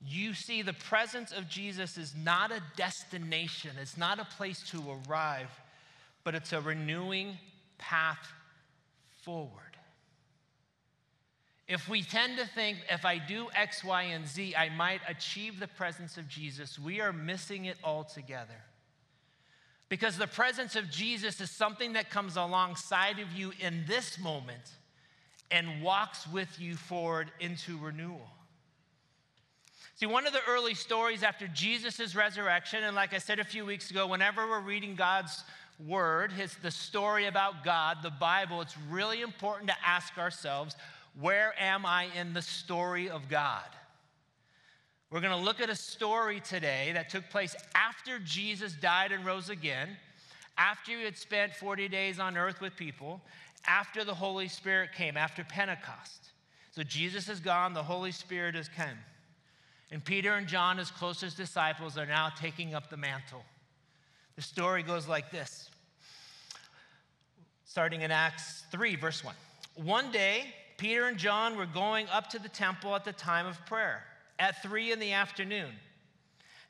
You 0.00 0.32
see, 0.32 0.62
the 0.62 0.72
presence 0.72 1.32
of 1.32 1.48
Jesus 1.48 1.98
is 1.98 2.14
not 2.14 2.52
a 2.52 2.62
destination, 2.76 3.72
it's 3.80 3.96
not 3.96 4.20
a 4.20 4.24
place 4.24 4.62
to 4.70 4.82
arrive, 5.08 5.50
but 6.22 6.34
it's 6.34 6.52
a 6.52 6.60
renewing 6.60 7.36
path 7.78 8.32
forward. 9.22 9.62
If 11.66 11.88
we 11.88 12.02
tend 12.02 12.38
to 12.38 12.46
think 12.46 12.78
if 12.90 13.04
I 13.04 13.18
do 13.18 13.48
X, 13.54 13.84
Y, 13.84 14.02
and 14.04 14.26
Z, 14.26 14.54
I 14.56 14.70
might 14.70 15.00
achieve 15.06 15.60
the 15.60 15.68
presence 15.68 16.16
of 16.16 16.28
Jesus, 16.28 16.78
we 16.78 17.00
are 17.00 17.12
missing 17.12 17.66
it 17.66 17.76
altogether. 17.84 18.64
Because 19.88 20.16
the 20.16 20.26
presence 20.26 20.76
of 20.76 20.90
Jesus 20.90 21.40
is 21.40 21.50
something 21.50 21.94
that 21.94 22.08
comes 22.08 22.36
alongside 22.36 23.18
of 23.18 23.32
you 23.32 23.52
in 23.60 23.84
this 23.86 24.18
moment 24.18 24.62
and 25.50 25.82
walks 25.82 26.26
with 26.28 26.60
you 26.60 26.76
forward 26.76 27.30
into 27.40 27.78
renewal. 27.78 28.28
See, 29.96 30.06
one 30.06 30.26
of 30.26 30.32
the 30.32 30.40
early 30.48 30.74
stories 30.74 31.22
after 31.22 31.48
Jesus' 31.48 32.14
resurrection, 32.14 32.84
and 32.84 32.94
like 32.94 33.12
I 33.12 33.18
said 33.18 33.40
a 33.40 33.44
few 33.44 33.64
weeks 33.64 33.90
ago, 33.90 34.06
whenever 34.06 34.46
we're 34.46 34.60
reading 34.60 34.94
God's 34.94 35.42
word, 35.84 36.30
his, 36.30 36.54
the 36.62 36.70
story 36.70 37.26
about 37.26 37.64
God, 37.64 37.98
the 38.02 38.10
Bible, 38.10 38.60
it's 38.60 38.76
really 38.90 39.22
important 39.22 39.70
to 39.70 39.76
ask 39.84 40.16
ourselves, 40.16 40.76
where 41.20 41.52
am 41.58 41.84
I 41.84 42.06
in 42.16 42.32
the 42.32 42.42
story 42.42 43.10
of 43.10 43.28
God? 43.28 43.64
We're 45.10 45.20
going 45.20 45.36
to 45.36 45.44
look 45.44 45.60
at 45.60 45.70
a 45.70 45.74
story 45.74 46.40
today 46.40 46.92
that 46.92 47.08
took 47.08 47.28
place 47.30 47.56
after 47.74 48.18
Jesus 48.18 48.74
died 48.74 49.10
and 49.10 49.24
rose 49.24 49.48
again, 49.48 49.96
after 50.58 50.92
he 50.92 51.02
had 51.02 51.16
spent 51.16 51.54
40 51.54 51.88
days 51.88 52.20
on 52.20 52.36
earth 52.36 52.60
with 52.60 52.76
people, 52.76 53.20
after 53.66 54.04
the 54.04 54.14
Holy 54.14 54.48
Spirit 54.48 54.90
came, 54.92 55.16
after 55.16 55.44
Pentecost. 55.44 56.32
So 56.70 56.82
Jesus 56.82 57.28
is 57.28 57.40
gone, 57.40 57.74
the 57.74 57.82
Holy 57.82 58.12
Spirit 58.12 58.54
has 58.54 58.68
come. 58.68 58.98
And 59.90 60.04
Peter 60.04 60.34
and 60.34 60.46
John, 60.46 60.78
his 60.78 60.90
closest 60.90 61.36
disciples, 61.36 61.96
are 61.96 62.06
now 62.06 62.30
taking 62.38 62.74
up 62.74 62.90
the 62.90 62.96
mantle. 62.96 63.42
The 64.36 64.42
story 64.42 64.82
goes 64.82 65.08
like 65.08 65.30
this 65.30 65.70
starting 67.64 68.00
in 68.00 68.10
Acts 68.10 68.64
3, 68.72 68.96
verse 68.96 69.22
1. 69.22 69.34
One 69.76 70.10
day, 70.10 70.46
Peter 70.78 71.06
and 71.06 71.18
John 71.18 71.56
were 71.56 71.66
going 71.66 72.08
up 72.08 72.30
to 72.30 72.38
the 72.38 72.48
temple 72.48 72.94
at 72.94 73.04
the 73.04 73.12
time 73.12 73.46
of 73.46 73.64
prayer 73.66 74.04
at 74.38 74.62
3 74.62 74.92
in 74.92 74.98
the 74.98 75.12
afternoon. 75.12 75.70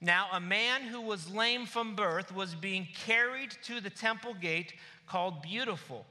Now, 0.01 0.27
a 0.33 0.41
man 0.41 0.83
who 0.83 1.01
was 1.01 1.33
lame 1.33 1.67
from 1.67 1.95
birth 1.95 2.35
was 2.35 2.55
being 2.55 2.89
carried 2.95 3.51
to 3.65 3.81
the 3.81 3.91
temple 3.91 4.35
gate 4.35 4.73
called 5.07 5.43
Beautiful, 5.43 6.05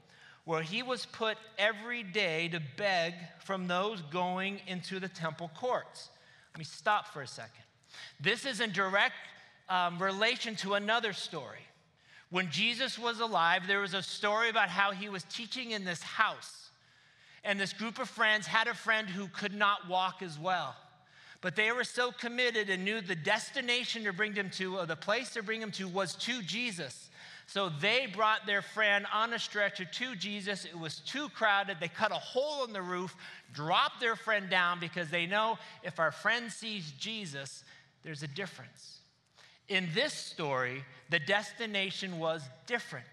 where 0.48 0.62
he 0.62 0.82
was 0.82 1.06
put 1.06 1.38
every 1.58 2.04
day 2.04 2.48
to 2.48 2.62
beg 2.78 3.14
from 3.44 3.68
those 3.68 4.02
going 4.04 4.62
into 4.66 4.98
the 4.98 5.10
temple 5.10 5.52
courts. 5.54 6.08
Let 6.54 6.60
me 6.60 6.64
stop 6.64 7.10
for 7.10 7.22
a 7.22 7.28
second. 7.28 7.66
This 8.22 8.46
is 8.46 8.62
in 8.62 8.72
direct 8.72 9.16
um, 9.68 10.02
relation 10.02 10.56
to 10.58 10.76
another 10.76 11.12
story. 11.12 11.60
When 12.30 12.50
Jesus 12.50 12.98
was 12.98 13.20
alive, 13.20 13.64
there 13.68 13.82
was 13.82 13.94
a 13.94 14.02
story 14.02 14.50
about 14.50 14.70
how 14.70 14.92
he 14.92 15.10
was 15.10 15.26
teaching 15.26 15.72
in 15.72 15.84
this 15.84 16.02
house. 16.02 16.70
And 17.44 17.60
this 17.60 17.74
group 17.74 18.00
of 18.00 18.08
friends 18.08 18.48
had 18.48 18.70
a 18.70 18.74
friend 18.74 19.10
who 19.10 19.28
could 19.28 19.54
not 19.54 19.90
walk 19.90 20.22
as 20.22 20.40
well. 20.40 20.78
But 21.42 21.58
they 21.58 21.74
were 21.74 21.84
so 21.84 22.14
committed 22.14 22.70
and 22.70 22.86
knew 22.86 23.02
the 23.02 23.16
destination 23.16 24.06
to 24.06 24.14
bring 24.14 24.32
them 24.32 24.50
to, 24.52 24.78
or 24.78 24.86
the 24.86 24.96
place 24.96 25.32
to 25.32 25.44
bring 25.44 25.60
them 25.60 25.72
to, 25.72 25.90
was 25.90 26.16
to 26.16 26.42
Jesus. 26.42 27.07
So 27.48 27.70
they 27.70 28.08
brought 28.14 28.46
their 28.46 28.62
friend 28.62 29.06
on 29.14 29.34
a 29.34 29.40
stretcher 29.40 29.86
to 29.86 30.16
Jesus. 30.16 30.66
It 30.66 30.78
was 30.78 31.00
too 31.00 31.30
crowded. 31.30 31.78
They 31.80 31.88
cut 31.88 32.12
a 32.12 32.16
hole 32.16 32.66
in 32.66 32.74
the 32.74 32.82
roof, 32.82 33.16
dropped 33.54 34.02
their 34.02 34.18
friend 34.18 34.50
down 34.50 34.82
because 34.82 35.10
they 35.10 35.26
know 35.26 35.58
if 35.82 35.98
our 35.98 36.12
friend 36.12 36.52
sees 36.52 36.92
Jesus, 37.00 37.64
there's 38.04 38.22
a 38.22 38.28
difference. 38.28 39.00
In 39.70 39.88
this 39.94 40.14
story, 40.14 40.84
the 41.10 41.20
destination 41.20 42.20
was 42.20 42.42
different. 42.68 43.06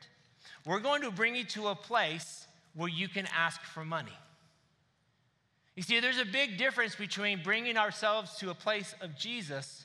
We're 0.67 0.81
going 0.81 1.03
to 1.03 1.13
bring 1.13 1.37
you 1.37 1.45
to 1.45 1.69
a 1.69 1.77
place 1.77 2.47
where 2.75 2.89
you 2.89 3.09
can 3.09 3.29
ask 3.33 3.63
for 3.63 3.85
money. 3.85 4.17
You 5.77 5.85
see, 5.85 6.01
there's 6.01 6.19
a 6.19 6.25
big 6.25 6.59
difference 6.59 6.97
between 6.97 7.43
bringing 7.43 7.77
ourselves 7.77 8.37
to 8.39 8.51
a 8.51 8.55
place 8.55 8.97
of 9.01 9.17
Jesus 9.17 9.85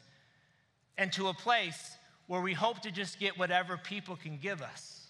and 0.97 1.11
to 1.13 1.27
a 1.27 1.33
place 1.33 1.97
where 2.29 2.41
we 2.41 2.53
hope 2.53 2.79
to 2.79 2.91
just 2.91 3.19
get 3.19 3.39
whatever 3.39 3.75
people 3.75 4.15
can 4.15 4.37
give 4.37 4.61
us, 4.61 5.07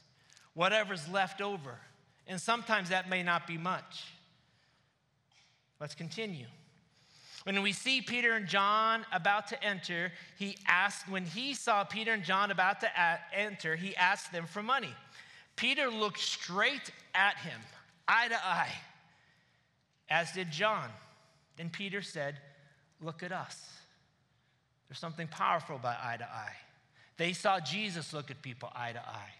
whatever's 0.54 1.06
left 1.10 1.42
over. 1.42 1.76
And 2.28 2.40
sometimes 2.40 2.90
that 2.90 3.10
may 3.10 3.24
not 3.24 3.46
be 3.46 3.58
much. 3.58 4.06
Let's 5.82 5.96
continue. 5.96 6.46
When 7.44 7.62
we 7.62 7.74
see 7.74 8.00
Peter 8.00 8.36
and 8.36 8.48
John 8.48 9.06
about 9.12 9.48
to 9.48 9.62
enter, 9.62 10.14
he 10.38 10.56
asked, 10.66 11.10
when 11.10 11.26
he 11.26 11.54
saw 11.54 11.84
Peter 11.84 12.14
and 12.14 12.24
John 12.24 12.52
about 12.52 12.80
to 12.80 12.90
enter, 13.36 13.76
he 13.76 13.94
asked 13.98 14.32
them 14.32 14.46
for 14.48 14.64
money. 14.64 14.96
Peter 15.58 15.92
looked 15.92 16.22
straight 16.22 16.90
at 17.14 17.36
him, 17.40 17.60
eye 18.08 18.30
to 18.30 18.46
eye, 18.48 18.72
as 20.10 20.32
did 20.32 20.52
John. 20.52 20.88
Then 21.58 21.70
Peter 21.70 22.02
said, 22.02 22.38
Look 23.02 23.24
at 23.24 23.34
us. 23.34 23.62
There's 24.88 25.00
something 25.00 25.28
powerful 25.28 25.76
about 25.76 25.98
eye 26.02 26.18
to 26.18 26.24
eye. 26.24 26.56
They 27.20 27.34
saw 27.34 27.60
Jesus 27.60 28.14
look 28.14 28.32
at 28.32 28.42
people 28.42 28.72
eye 28.74 28.94
to 28.94 29.00
eye. 29.00 29.34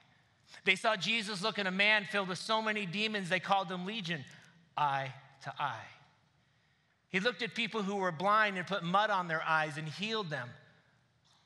They 0.66 0.76
saw 0.76 0.98
Jesus 0.98 1.42
look 1.42 1.58
at 1.58 1.66
a 1.66 1.72
man 1.72 2.06
filled 2.12 2.28
with 2.28 2.38
so 2.38 2.62
many 2.62 2.86
demons, 2.86 3.30
they 3.30 3.40
called 3.40 3.72
him 3.72 3.86
Legion, 3.86 4.26
eye 4.78 5.14
to 5.44 5.54
eye. 5.58 5.88
He 7.08 7.22
looked 7.22 7.42
at 7.42 7.56
people 7.56 7.82
who 7.82 7.96
were 7.96 8.12
blind 8.12 8.58
and 8.58 8.68
put 8.68 8.84
mud 8.84 9.10
on 9.10 9.30
their 9.30 9.42
eyes 9.42 9.78
and 9.78 9.88
healed 9.88 10.30
them 10.30 10.50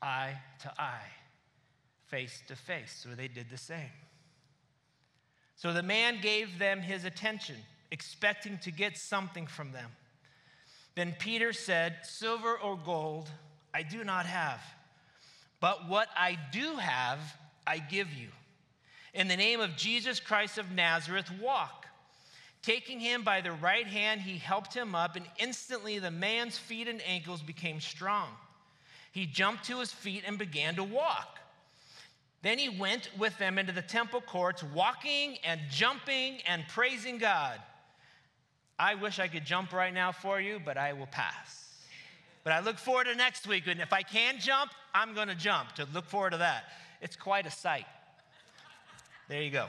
eye 0.02 0.36
to 0.62 0.72
eye, 0.76 1.06
face 2.08 2.42
to 2.48 2.56
face, 2.56 3.06
or 3.08 3.14
they 3.14 3.28
did 3.28 3.48
the 3.48 3.56
same. 3.56 3.92
So 5.54 5.72
the 5.72 5.84
man 5.84 6.20
gave 6.20 6.58
them 6.58 6.80
his 6.80 7.04
attention, 7.04 7.56
expecting 7.92 8.58
to 8.58 8.72
get 8.72 8.98
something 8.98 9.46
from 9.46 9.70
them. 9.70 9.92
Then 10.96 11.14
Peter 11.16 11.52
said, 11.52 11.98
Silver 12.02 12.58
or 12.58 12.76
gold 12.76 13.30
I 13.72 13.84
do 13.84 14.02
not 14.02 14.26
have, 14.26 14.60
but 15.64 15.88
what 15.88 16.08
I 16.14 16.36
do 16.52 16.74
have, 16.74 17.18
I 17.66 17.78
give 17.78 18.12
you. 18.12 18.28
In 19.14 19.28
the 19.28 19.36
name 19.36 19.60
of 19.60 19.76
Jesus 19.76 20.20
Christ 20.20 20.58
of 20.58 20.70
Nazareth, 20.70 21.30
walk. 21.40 21.86
Taking 22.60 23.00
him 23.00 23.22
by 23.22 23.40
the 23.40 23.52
right 23.52 23.86
hand, 23.86 24.20
he 24.20 24.36
helped 24.36 24.74
him 24.74 24.94
up, 24.94 25.16
and 25.16 25.24
instantly 25.38 25.98
the 25.98 26.10
man's 26.10 26.58
feet 26.58 26.86
and 26.86 27.00
ankles 27.06 27.40
became 27.40 27.80
strong. 27.80 28.28
He 29.10 29.24
jumped 29.24 29.64
to 29.64 29.78
his 29.78 29.90
feet 29.90 30.24
and 30.26 30.36
began 30.36 30.74
to 30.74 30.84
walk. 30.84 31.38
Then 32.42 32.58
he 32.58 32.68
went 32.68 33.08
with 33.16 33.38
them 33.38 33.56
into 33.56 33.72
the 33.72 33.80
temple 33.80 34.20
courts, 34.20 34.62
walking 34.62 35.38
and 35.44 35.58
jumping 35.70 36.42
and 36.46 36.62
praising 36.68 37.16
God. 37.16 37.58
I 38.78 38.96
wish 38.96 39.18
I 39.18 39.28
could 39.28 39.46
jump 39.46 39.72
right 39.72 39.94
now 39.94 40.12
for 40.12 40.38
you, 40.38 40.60
but 40.62 40.76
I 40.76 40.92
will 40.92 41.06
pass. 41.06 41.63
But 42.44 42.52
I 42.52 42.60
look 42.60 42.78
forward 42.78 43.06
to 43.06 43.14
next 43.14 43.48
week, 43.48 43.66
and 43.66 43.80
if 43.80 43.92
I 43.92 44.02
can 44.02 44.38
jump, 44.38 44.70
I'm 44.94 45.14
going 45.14 45.28
to 45.28 45.34
jump 45.34 45.72
to 45.76 45.88
look 45.94 46.04
forward 46.04 46.30
to 46.30 46.38
that. 46.38 46.64
It's 47.00 47.16
quite 47.16 47.46
a 47.46 47.50
sight. 47.50 47.86
There 49.28 49.42
you 49.42 49.50
go. 49.50 49.66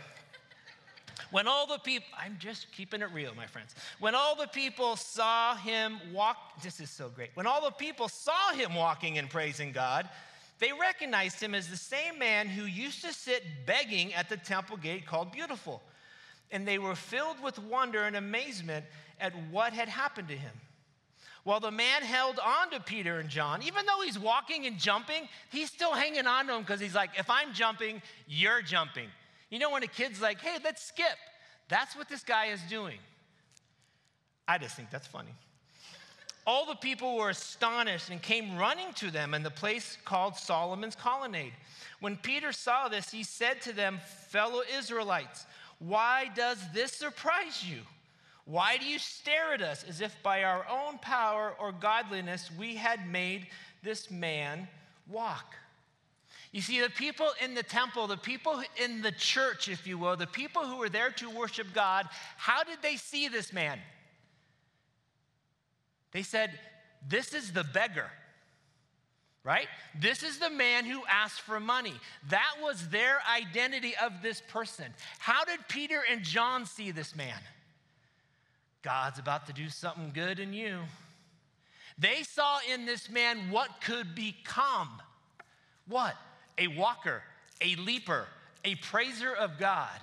When 1.31 1.47
all 1.47 1.65
the 1.65 1.79
people, 1.79 2.07
I'm 2.17 2.35
just 2.37 2.71
keeping 2.73 3.01
it 3.01 3.09
real, 3.13 3.33
my 3.35 3.47
friends. 3.47 3.73
When 3.99 4.13
all 4.13 4.35
the 4.35 4.47
people 4.47 4.97
saw 4.97 5.55
him 5.55 5.99
walk, 6.13 6.61
this 6.61 6.79
is 6.79 6.89
so 6.89 7.09
great. 7.09 7.31
When 7.33 7.47
all 7.47 7.63
the 7.63 7.71
people 7.71 8.09
saw 8.09 8.51
him 8.53 8.75
walking 8.75 9.17
and 9.17 9.29
praising 9.29 9.71
God, 9.71 10.07
they 10.59 10.71
recognized 10.71 11.41
him 11.41 11.55
as 11.55 11.67
the 11.67 11.77
same 11.77 12.19
man 12.19 12.47
who 12.47 12.65
used 12.65 13.03
to 13.03 13.13
sit 13.13 13.43
begging 13.65 14.13
at 14.13 14.29
the 14.29 14.37
temple 14.37 14.77
gate 14.77 15.05
called 15.05 15.31
Beautiful. 15.31 15.81
And 16.51 16.67
they 16.67 16.77
were 16.77 16.95
filled 16.95 17.41
with 17.41 17.57
wonder 17.59 18.03
and 18.03 18.15
amazement 18.15 18.85
at 19.19 19.33
what 19.49 19.73
had 19.73 19.89
happened 19.89 20.27
to 20.27 20.37
him. 20.37 20.53
While 21.45 21.59
the 21.59 21.69
man 21.69 22.01
held 22.01 22.39
on 22.39 22.71
to 22.71 22.79
Peter 22.79 23.19
and 23.19 23.29
John, 23.29 23.61
even 23.61 23.85
though 23.85 24.01
he's 24.03 24.17
walking 24.17 24.65
and 24.65 24.79
jumping, 24.79 25.29
he's 25.51 25.69
still 25.69 25.93
hanging 25.93 26.25
on 26.25 26.47
to 26.47 26.53
them 26.53 26.61
because 26.63 26.79
he's 26.79 26.95
like, 26.95 27.11
if 27.19 27.29
I'm 27.29 27.53
jumping, 27.53 28.01
you're 28.27 28.63
jumping. 28.63 29.09
You 29.51 29.59
know, 29.59 29.69
when 29.69 29.83
a 29.83 29.87
kid's 29.87 30.19
like, 30.19 30.41
hey, 30.41 30.57
let's 30.63 30.83
skip, 30.83 31.17
that's 31.69 31.95
what 31.95 32.09
this 32.09 32.23
guy 32.23 32.47
is 32.47 32.59
doing. 32.67 32.97
I 34.47 34.57
just 34.57 34.75
think 34.75 34.89
that's 34.89 35.05
funny. 35.05 35.29
All 36.47 36.65
the 36.65 36.75
people 36.75 37.15
were 37.15 37.29
astonished 37.29 38.09
and 38.09 38.19
came 38.19 38.57
running 38.57 38.91
to 38.95 39.11
them 39.11 39.35
in 39.35 39.43
the 39.43 39.51
place 39.51 39.99
called 40.03 40.35
Solomon's 40.37 40.95
Colonnade. 40.95 41.53
When 41.99 42.17
Peter 42.17 42.53
saw 42.53 42.87
this, 42.87 43.11
he 43.11 43.21
said 43.21 43.61
to 43.61 43.73
them, 43.73 43.99
Fellow 44.29 44.61
Israelites, 44.77 45.45
why 45.77 46.31
does 46.35 46.57
this 46.73 46.91
surprise 46.91 47.63
you? 47.63 47.81
Why 48.45 48.77
do 48.77 48.85
you 48.85 48.99
stare 48.99 49.53
at 49.53 49.61
us 49.61 49.83
as 49.83 50.01
if 50.01 50.15
by 50.21 50.43
our 50.43 50.65
own 50.69 50.99
power 50.99 51.55
or 51.59 51.71
godliness 51.71 52.51
we 52.57 52.75
had 52.75 53.09
made 53.09 53.47
this 53.83 54.11
man 54.11 54.67
walk? 55.09 55.55
You 56.51 56.61
see, 56.61 56.79
the 56.79 56.89
people 56.89 57.27
in 57.43 57.55
the 57.55 57.63
temple, 57.63 58.07
the 58.07 58.15
people 58.15 58.61
in 58.81 59.01
the 59.01 59.11
church, 59.11 59.67
if 59.67 59.85
you 59.85 59.97
will, 59.97 60.15
the 60.15 60.27
people 60.27 60.65
who 60.65 60.77
were 60.77 60.89
there 60.89 61.09
to 61.09 61.29
worship 61.29 61.67
God, 61.73 62.07
how 62.37 62.63
did 62.63 62.77
they 62.81 62.95
see 62.95 63.27
this 63.27 63.51
man? 63.51 63.79
They 66.11 66.23
said, 66.23 66.51
This 67.05 67.33
is 67.33 67.51
the 67.51 67.65
beggar, 67.65 68.09
right? 69.43 69.67
This 69.99 70.23
is 70.23 70.37
the 70.39 70.49
man 70.49 70.85
who 70.85 71.01
asked 71.09 71.41
for 71.41 71.59
money. 71.59 71.95
That 72.29 72.53
was 72.61 72.87
their 72.87 73.19
identity 73.29 73.93
of 74.01 74.21
this 74.21 74.41
person. 74.47 74.85
How 75.19 75.43
did 75.43 75.59
Peter 75.67 76.03
and 76.09 76.23
John 76.23 76.65
see 76.65 76.91
this 76.91 77.15
man? 77.17 77.41
God's 78.85 79.19
about 79.19 79.47
to 79.47 79.53
do 79.53 79.67
something 79.67 80.11
good 80.13 80.39
in 80.39 80.53
you. 80.53 80.79
They 81.97 82.23
saw 82.23 82.59
in 82.73 82.85
this 82.85 83.09
man 83.09 83.51
what 83.51 83.81
could 83.81 84.15
become. 84.15 85.01
What? 85.87 86.15
a 86.57 86.67
walker, 86.67 87.21
a 87.61 87.75
leaper, 87.75 88.25
a 88.63 88.75
praiser 88.75 89.33
of 89.33 89.57
God. 89.59 89.99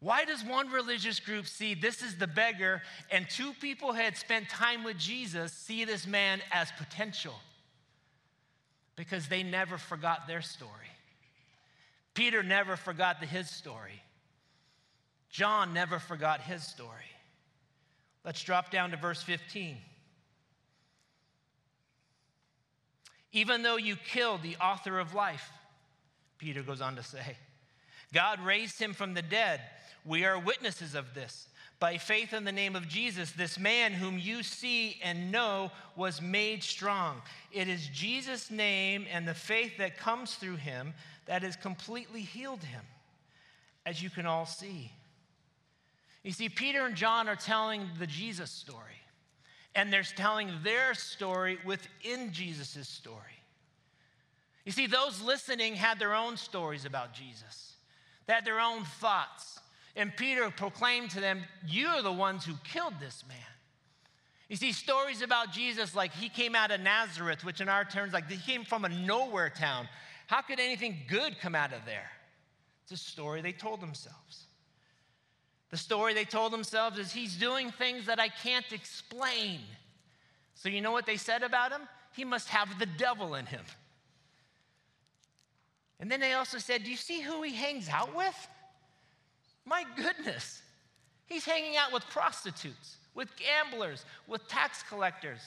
Why 0.00 0.24
does 0.24 0.42
one 0.42 0.70
religious 0.70 1.20
group 1.20 1.46
see 1.46 1.74
this 1.74 2.02
is 2.02 2.16
the 2.16 2.26
beggar, 2.26 2.82
and 3.10 3.28
two 3.28 3.52
people 3.60 3.92
who 3.92 4.00
had 4.00 4.16
spent 4.16 4.48
time 4.48 4.82
with 4.82 4.96
Jesus 4.98 5.52
see 5.52 5.84
this 5.84 6.06
man 6.06 6.40
as 6.52 6.72
potential? 6.78 7.34
Because 8.96 9.28
they 9.28 9.42
never 9.42 9.76
forgot 9.76 10.26
their 10.26 10.42
story. 10.42 10.70
Peter 12.14 12.42
never 12.42 12.76
forgot 12.76 13.20
the, 13.20 13.26
his 13.26 13.50
story. 13.50 14.02
John 15.30 15.72
never 15.72 15.98
forgot 15.98 16.40
his 16.40 16.62
story. 16.62 16.90
Let's 18.24 18.42
drop 18.42 18.70
down 18.70 18.90
to 18.90 18.96
verse 18.96 19.22
15. 19.22 19.76
Even 23.32 23.62
though 23.62 23.76
you 23.76 23.96
killed 23.96 24.42
the 24.42 24.56
author 24.56 24.98
of 24.98 25.14
life, 25.14 25.50
Peter 26.38 26.62
goes 26.62 26.80
on 26.80 26.96
to 26.96 27.02
say, 27.02 27.36
God 28.12 28.40
raised 28.40 28.80
him 28.80 28.92
from 28.92 29.14
the 29.14 29.22
dead. 29.22 29.60
We 30.04 30.24
are 30.24 30.38
witnesses 30.38 30.94
of 30.94 31.14
this. 31.14 31.48
By 31.78 31.96
faith 31.96 32.34
in 32.34 32.44
the 32.44 32.52
name 32.52 32.76
of 32.76 32.88
Jesus, 32.88 33.30
this 33.32 33.58
man 33.58 33.92
whom 33.92 34.18
you 34.18 34.42
see 34.42 35.00
and 35.02 35.30
know 35.32 35.70
was 35.96 36.20
made 36.20 36.62
strong. 36.62 37.22
It 37.52 37.68
is 37.68 37.86
Jesus' 37.88 38.50
name 38.50 39.06
and 39.10 39.26
the 39.26 39.34
faith 39.34 39.78
that 39.78 39.96
comes 39.96 40.34
through 40.34 40.56
him 40.56 40.92
that 41.26 41.42
has 41.42 41.56
completely 41.56 42.20
healed 42.20 42.64
him, 42.64 42.82
as 43.86 44.02
you 44.02 44.10
can 44.10 44.26
all 44.26 44.44
see. 44.44 44.92
You 46.22 46.32
see, 46.32 46.48
Peter 46.48 46.84
and 46.84 46.94
John 46.94 47.28
are 47.28 47.36
telling 47.36 47.88
the 47.98 48.06
Jesus 48.06 48.50
story, 48.50 49.00
and 49.74 49.92
they're 49.92 50.02
telling 50.02 50.50
their 50.62 50.94
story 50.94 51.58
within 51.64 52.32
Jesus' 52.32 52.88
story. 52.88 53.16
You 54.64 54.72
see, 54.72 54.86
those 54.86 55.22
listening 55.22 55.74
had 55.74 55.98
their 55.98 56.14
own 56.14 56.36
stories 56.36 56.84
about 56.84 57.14
Jesus, 57.14 57.74
they 58.26 58.34
had 58.34 58.44
their 58.44 58.60
own 58.60 58.84
thoughts. 58.84 59.58
And 59.96 60.16
Peter 60.16 60.48
proclaimed 60.50 61.10
to 61.10 61.20
them, 61.20 61.42
You're 61.66 62.00
the 62.00 62.12
ones 62.12 62.44
who 62.44 62.54
killed 62.62 62.94
this 63.00 63.24
man. 63.26 63.36
You 64.48 64.54
see, 64.54 64.72
stories 64.72 65.20
about 65.20 65.52
Jesus 65.52 65.96
like 65.96 66.12
he 66.12 66.28
came 66.28 66.54
out 66.54 66.70
of 66.70 66.80
Nazareth, 66.80 67.44
which 67.44 67.60
in 67.60 67.68
our 67.68 67.84
terms, 67.84 68.12
like 68.12 68.30
he 68.30 68.36
came 68.36 68.64
from 68.64 68.84
a 68.84 68.88
nowhere 68.88 69.50
town. 69.50 69.88
How 70.28 70.42
could 70.42 70.60
anything 70.60 70.98
good 71.08 71.40
come 71.40 71.56
out 71.56 71.72
of 71.72 71.84
there? 71.86 72.08
It's 72.84 72.92
a 72.92 72.96
story 72.96 73.42
they 73.42 73.52
told 73.52 73.80
themselves. 73.80 74.46
The 75.70 75.76
story 75.76 76.14
they 76.14 76.24
told 76.24 76.52
themselves 76.52 76.98
is 76.98 77.12
he's 77.12 77.36
doing 77.36 77.70
things 77.70 78.06
that 78.06 78.18
I 78.18 78.28
can't 78.28 78.70
explain. 78.72 79.60
So, 80.54 80.68
you 80.68 80.80
know 80.80 80.92
what 80.92 81.06
they 81.06 81.16
said 81.16 81.42
about 81.42 81.70
him? 81.70 81.82
He 82.14 82.24
must 82.24 82.48
have 82.48 82.78
the 82.78 82.86
devil 82.86 83.36
in 83.36 83.46
him. 83.46 83.62
And 86.00 86.10
then 86.10 86.20
they 86.20 86.32
also 86.32 86.58
said, 86.58 86.82
Do 86.82 86.90
you 86.90 86.96
see 86.96 87.20
who 87.20 87.42
he 87.42 87.54
hangs 87.54 87.88
out 87.88 88.16
with? 88.16 88.48
My 89.64 89.84
goodness. 89.96 90.62
He's 91.26 91.44
hanging 91.44 91.76
out 91.76 91.92
with 91.92 92.02
prostitutes, 92.10 92.96
with 93.14 93.28
gamblers, 93.36 94.04
with 94.26 94.48
tax 94.48 94.82
collectors, 94.82 95.40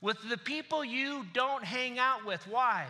with 0.00 0.16
the 0.28 0.38
people 0.38 0.84
you 0.84 1.26
don't 1.32 1.64
hang 1.64 1.98
out 1.98 2.24
with. 2.24 2.46
Why? 2.46 2.86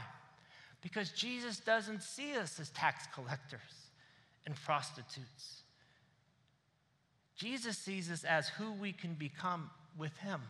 Because 0.82 1.10
Jesus 1.12 1.58
doesn't 1.58 2.02
see 2.02 2.36
us 2.36 2.60
as 2.60 2.68
tax 2.70 3.06
collectors 3.14 3.60
and 4.44 4.54
prostitutes. 4.54 5.61
Jesus 7.42 7.76
sees 7.76 8.08
us 8.08 8.22
as 8.22 8.48
who 8.50 8.70
we 8.74 8.92
can 8.92 9.14
become 9.14 9.68
with 9.98 10.16
Him. 10.18 10.40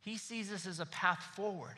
He 0.00 0.18
sees 0.18 0.50
us 0.50 0.66
as 0.66 0.80
a 0.80 0.86
path 0.86 1.22
forward. 1.36 1.76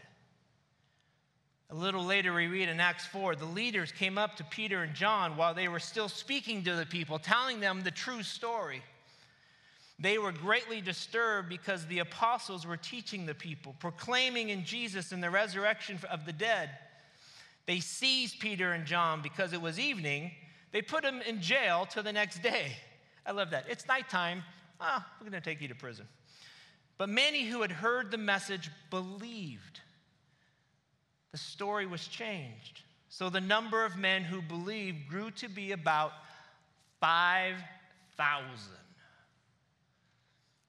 A 1.68 1.74
little 1.74 2.02
later, 2.02 2.32
we 2.32 2.46
read 2.46 2.70
in 2.70 2.80
Acts 2.80 3.04
4 3.04 3.36
the 3.36 3.44
leaders 3.44 3.92
came 3.92 4.16
up 4.16 4.36
to 4.36 4.44
Peter 4.44 4.82
and 4.82 4.94
John 4.94 5.36
while 5.36 5.52
they 5.52 5.68
were 5.68 5.78
still 5.78 6.08
speaking 6.08 6.64
to 6.64 6.74
the 6.74 6.86
people, 6.86 7.18
telling 7.18 7.60
them 7.60 7.82
the 7.82 7.90
true 7.90 8.22
story. 8.22 8.82
They 9.98 10.16
were 10.16 10.32
greatly 10.32 10.80
disturbed 10.80 11.50
because 11.50 11.84
the 11.84 11.98
apostles 11.98 12.66
were 12.66 12.78
teaching 12.78 13.26
the 13.26 13.34
people, 13.34 13.76
proclaiming 13.80 14.48
in 14.48 14.64
Jesus 14.64 15.12
and 15.12 15.22
the 15.22 15.28
resurrection 15.28 15.98
of 16.10 16.24
the 16.24 16.32
dead. 16.32 16.70
They 17.66 17.80
seized 17.80 18.40
Peter 18.40 18.72
and 18.72 18.86
John 18.86 19.20
because 19.20 19.52
it 19.52 19.60
was 19.60 19.78
evening. 19.78 20.30
They 20.72 20.80
put 20.80 21.02
them 21.02 21.20
in 21.20 21.42
jail 21.42 21.84
till 21.84 22.02
the 22.02 22.14
next 22.14 22.42
day. 22.42 22.76
I 23.26 23.32
love 23.32 23.50
that. 23.50 23.66
It's 23.68 23.86
nighttime. 23.86 24.42
Ah, 24.80 25.06
we're 25.18 25.30
going 25.30 25.40
to 25.40 25.48
take 25.48 25.60
you 25.60 25.68
to 25.68 25.74
prison. 25.74 26.06
But 26.98 27.08
many 27.08 27.44
who 27.44 27.62
had 27.62 27.72
heard 27.72 28.10
the 28.10 28.18
message 28.18 28.70
believed. 28.90 29.80
The 31.32 31.38
story 31.38 31.86
was 31.86 32.06
changed. 32.06 32.82
So 33.08 33.30
the 33.30 33.40
number 33.40 33.84
of 33.84 33.96
men 33.96 34.22
who 34.22 34.42
believed 34.42 35.08
grew 35.08 35.30
to 35.32 35.48
be 35.48 35.72
about 35.72 36.12
5,000. 37.00 38.46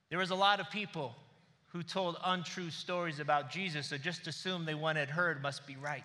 There 0.09 0.19
was 0.19 0.29
a 0.29 0.35
lot 0.35 0.59
of 0.59 0.69
people 0.69 1.15
who 1.73 1.83
told 1.83 2.17
untrue 2.23 2.69
stories 2.69 3.19
about 3.19 3.51
Jesus, 3.51 3.87
so 3.87 3.97
just 3.97 4.27
assume 4.27 4.65
they 4.65 4.75
one 4.75 4.95
had 4.95 5.09
heard 5.09 5.41
must 5.41 5.67
be 5.67 5.75
right. 5.75 6.03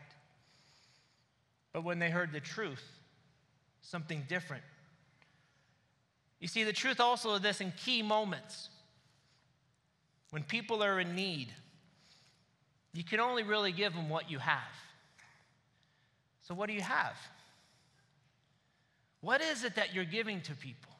But 1.72 1.84
when 1.84 1.98
they 1.98 2.10
heard 2.10 2.32
the 2.32 2.40
truth, 2.40 2.82
something 3.82 4.24
different 4.28 4.64
you 6.40 6.48
see, 6.48 6.64
the 6.64 6.72
truth 6.72 7.00
also 7.00 7.34
of 7.34 7.42
this 7.42 7.60
in 7.60 7.72
key 7.84 8.02
moments, 8.02 8.70
when 10.30 10.42
people 10.42 10.82
are 10.82 10.98
in 10.98 11.14
need, 11.14 11.48
you 12.94 13.04
can 13.04 13.20
only 13.20 13.42
really 13.42 13.72
give 13.72 13.92
them 13.92 14.08
what 14.08 14.30
you 14.30 14.38
have. 14.38 14.74
So, 16.42 16.54
what 16.54 16.68
do 16.68 16.72
you 16.72 16.80
have? 16.80 17.16
What 19.20 19.42
is 19.42 19.64
it 19.64 19.76
that 19.76 19.94
you're 19.94 20.04
giving 20.04 20.40
to 20.42 20.54
people? 20.54 20.92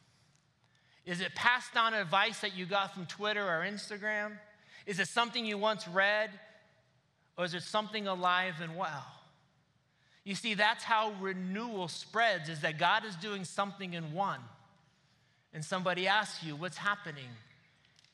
Is 1.07 1.23
it 1.23 1.35
passed 1.35 1.77
on 1.77 1.95
advice 1.95 2.41
that 2.41 2.55
you 2.55 2.67
got 2.67 2.93
from 2.93 3.07
Twitter 3.07 3.43
or 3.43 3.65
Instagram? 3.67 4.33
Is 4.87 5.01
it 5.01 5.09
something 5.09 5.45
you 5.47 5.57
once 5.57 5.89
read? 5.89 6.31
Or 7.39 7.47
is 7.47 7.55
it 7.55 7.63
something 7.63 8.07
alive 8.07 8.57
and 8.61 8.77
well? 8.77 9.07
You 10.25 10.35
see, 10.35 10.53
that's 10.53 10.85
how 10.85 11.15
renewal 11.19 11.89
spreads, 11.89 12.51
is 12.51 12.61
that 12.61 12.79
God 12.79 13.07
is 13.07 13.17
doing 13.17 13.45
something 13.45 13.95
in 13.95 14.13
one 14.13 14.41
and 15.53 15.65
somebody 15.65 16.07
asks 16.07 16.43
you, 16.43 16.57
What's 16.57 16.77
happening? 16.77 17.29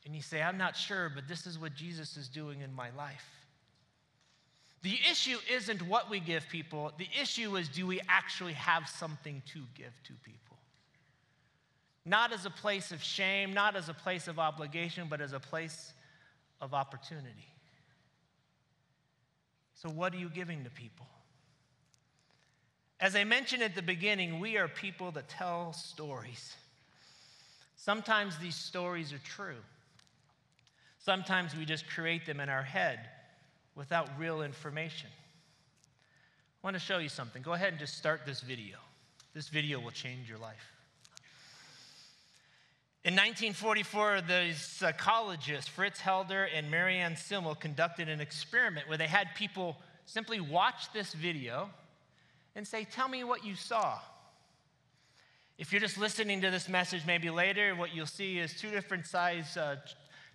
And 0.05 0.15
you 0.15 0.21
say, 0.21 0.41
I'm 0.41 0.57
not 0.57 0.75
sure, 0.75 1.11
but 1.13 1.27
this 1.27 1.45
is 1.45 1.59
what 1.59 1.75
Jesus 1.75 2.15
is 2.15 2.29
doing 2.29 2.61
in 2.61 2.73
my 2.73 2.89
life. 2.97 3.25
The 4.81 4.97
issue 5.11 5.37
isn't 5.51 5.81
what 5.81 6.09
we 6.09 6.19
give 6.19 6.47
people, 6.49 6.93
the 6.97 7.09
issue 7.21 7.57
is 7.57 7.67
do 7.67 7.85
we 7.85 7.99
actually 8.07 8.53
have 8.53 8.87
something 8.87 9.41
to 9.53 9.59
give 9.75 9.91
to 10.05 10.13
people? 10.23 10.57
Not 12.05 12.31
as 12.31 12.45
a 12.45 12.49
place 12.49 12.91
of 12.93 13.03
shame, 13.03 13.53
not 13.53 13.75
as 13.75 13.89
a 13.89 13.93
place 13.93 14.29
of 14.29 14.39
obligation, 14.39 15.07
but 15.09 15.19
as 15.19 15.33
a 15.33 15.41
place 15.41 15.91
of 16.61 16.73
opportunity. 16.73 17.47
So, 19.73 19.89
what 19.89 20.13
are 20.13 20.17
you 20.17 20.29
giving 20.29 20.63
to 20.63 20.69
people? 20.69 21.05
As 22.99 23.15
I 23.15 23.25
mentioned 23.25 23.61
at 23.61 23.75
the 23.75 23.81
beginning, 23.81 24.39
we 24.39 24.57
are 24.57 24.67
people 24.67 25.11
that 25.11 25.27
tell 25.27 25.73
stories. 25.73 26.55
Sometimes 27.77 28.37
these 28.37 28.55
stories 28.55 29.13
are 29.13 29.19
true. 29.19 29.61
Sometimes 30.99 31.55
we 31.55 31.63
just 31.63 31.87
create 31.87 32.25
them 32.25 32.41
in 32.41 32.49
our 32.49 32.63
head 32.63 32.99
without 33.75 34.09
real 34.19 34.41
information. 34.41 35.09
I 35.11 36.67
want 36.67 36.75
to 36.75 36.81
show 36.81 36.97
you 36.97 37.07
something. 37.07 37.41
Go 37.41 37.53
ahead 37.53 37.69
and 37.69 37.79
just 37.79 37.97
start 37.97 38.21
this 38.25 38.41
video. 38.41 38.77
This 39.33 39.47
video 39.47 39.79
will 39.79 39.91
change 39.91 40.27
your 40.27 40.39
life. 40.39 40.73
In 43.05 43.13
1944, 43.13 44.21
the 44.27 44.53
psychologists 44.53 45.69
Fritz 45.69 46.01
Heider 46.01 46.47
and 46.53 46.69
Marianne 46.69 47.15
Simmel 47.15 47.55
conducted 47.55 48.09
an 48.09 48.19
experiment 48.19 48.89
where 48.89 48.97
they 48.97 49.07
had 49.07 49.27
people 49.35 49.77
simply 50.05 50.41
watch 50.41 50.91
this 50.91 51.13
video 51.13 51.69
and 52.55 52.67
say, 52.67 52.83
Tell 52.83 53.07
me 53.07 53.23
what 53.23 53.45
you 53.45 53.55
saw. 53.55 53.99
If 55.57 55.71
you're 55.71 55.81
just 55.81 55.97
listening 55.97 56.41
to 56.41 56.51
this 56.51 56.69
message 56.69 57.01
maybe 57.07 57.31
later, 57.31 57.73
what 57.75 57.95
you'll 57.95 58.05
see 58.05 58.37
is 58.37 58.53
two 58.53 58.69
different 58.69 59.07
size 59.07 59.57
uh, 59.57 59.77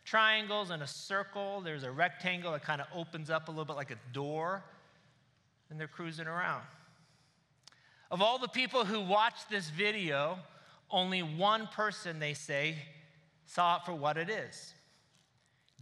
triangles 0.04 0.70
and 0.70 0.82
a 0.82 0.86
circle. 0.86 1.60
There's 1.60 1.84
a 1.84 1.92
rectangle 1.92 2.50
that 2.52 2.64
kind 2.64 2.80
of 2.80 2.88
opens 2.92 3.30
up 3.30 3.46
a 3.46 3.52
little 3.52 3.64
bit 3.64 3.76
like 3.76 3.92
a 3.92 3.98
door, 4.12 4.64
and 5.70 5.78
they're 5.78 5.86
cruising 5.86 6.26
around. 6.26 6.64
Of 8.10 8.20
all 8.20 8.38
the 8.38 8.48
people 8.48 8.84
who 8.84 9.00
watched 9.00 9.48
this 9.48 9.70
video, 9.70 10.40
only 10.90 11.22
one 11.22 11.68
person, 11.68 12.18
they 12.18 12.34
say, 12.34 12.76
saw 13.46 13.76
it 13.76 13.82
for 13.86 13.94
what 13.94 14.16
it 14.16 14.28
is 14.28 14.74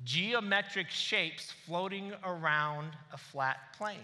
geometric 0.02 0.88
shapes 0.88 1.52
floating 1.66 2.12
around 2.24 2.90
a 3.12 3.18
flat 3.18 3.58
plane. 3.76 3.98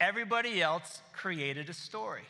Everybody 0.00 0.60
else 0.60 1.00
created 1.12 1.68
a 1.68 1.74
story. 1.74 2.24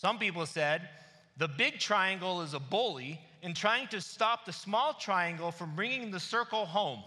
Some 0.00 0.18
people 0.18 0.46
said 0.46 0.88
the 1.36 1.46
big 1.46 1.78
triangle 1.78 2.40
is 2.40 2.54
a 2.54 2.58
bully 2.58 3.20
in 3.42 3.52
trying 3.52 3.86
to 3.88 4.00
stop 4.00 4.46
the 4.46 4.52
small 4.52 4.94
triangle 4.94 5.52
from 5.52 5.76
bringing 5.76 6.10
the 6.10 6.18
circle 6.18 6.64
home. 6.64 7.02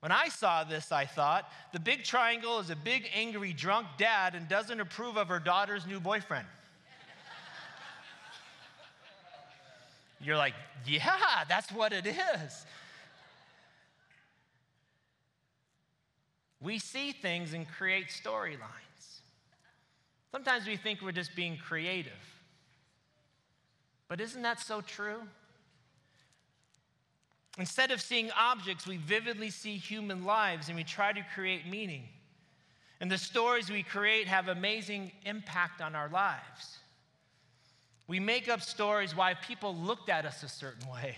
When 0.00 0.12
I 0.12 0.28
saw 0.28 0.64
this, 0.64 0.92
I 0.92 1.06
thought, 1.06 1.50
the 1.72 1.80
big 1.80 2.04
triangle 2.04 2.58
is 2.58 2.68
a 2.68 2.76
big, 2.76 3.08
angry, 3.14 3.54
drunk 3.54 3.86
dad 3.96 4.34
and 4.34 4.50
doesn't 4.50 4.78
approve 4.78 5.16
of 5.16 5.28
her 5.28 5.38
daughter's 5.38 5.86
new 5.86 5.98
boyfriend. 5.98 6.46
You're 10.20 10.36
like, 10.36 10.52
yeah, 10.86 11.44
that's 11.48 11.72
what 11.72 11.94
it 11.94 12.06
is. 12.06 12.66
We 16.60 16.78
see 16.78 17.12
things 17.12 17.54
and 17.54 17.66
create 17.66 18.08
storylines. 18.08 18.89
Sometimes 20.32 20.66
we 20.66 20.76
think 20.76 21.02
we're 21.02 21.12
just 21.12 21.34
being 21.34 21.56
creative. 21.56 22.12
But 24.08 24.20
isn't 24.20 24.42
that 24.42 24.60
so 24.60 24.80
true? 24.80 25.20
Instead 27.58 27.90
of 27.90 28.00
seeing 28.00 28.30
objects, 28.38 28.86
we 28.86 28.96
vividly 28.96 29.50
see 29.50 29.76
human 29.76 30.24
lives 30.24 30.68
and 30.68 30.76
we 30.76 30.84
try 30.84 31.12
to 31.12 31.24
create 31.34 31.66
meaning. 31.66 32.04
And 33.00 33.10
the 33.10 33.18
stories 33.18 33.70
we 33.70 33.82
create 33.82 34.28
have 34.28 34.48
amazing 34.48 35.10
impact 35.24 35.80
on 35.80 35.94
our 35.94 36.08
lives. 36.08 36.78
We 38.06 38.20
make 38.20 38.48
up 38.48 38.60
stories 38.60 39.16
why 39.16 39.34
people 39.34 39.74
looked 39.74 40.08
at 40.10 40.26
us 40.26 40.42
a 40.42 40.48
certain 40.48 40.88
way, 40.90 41.16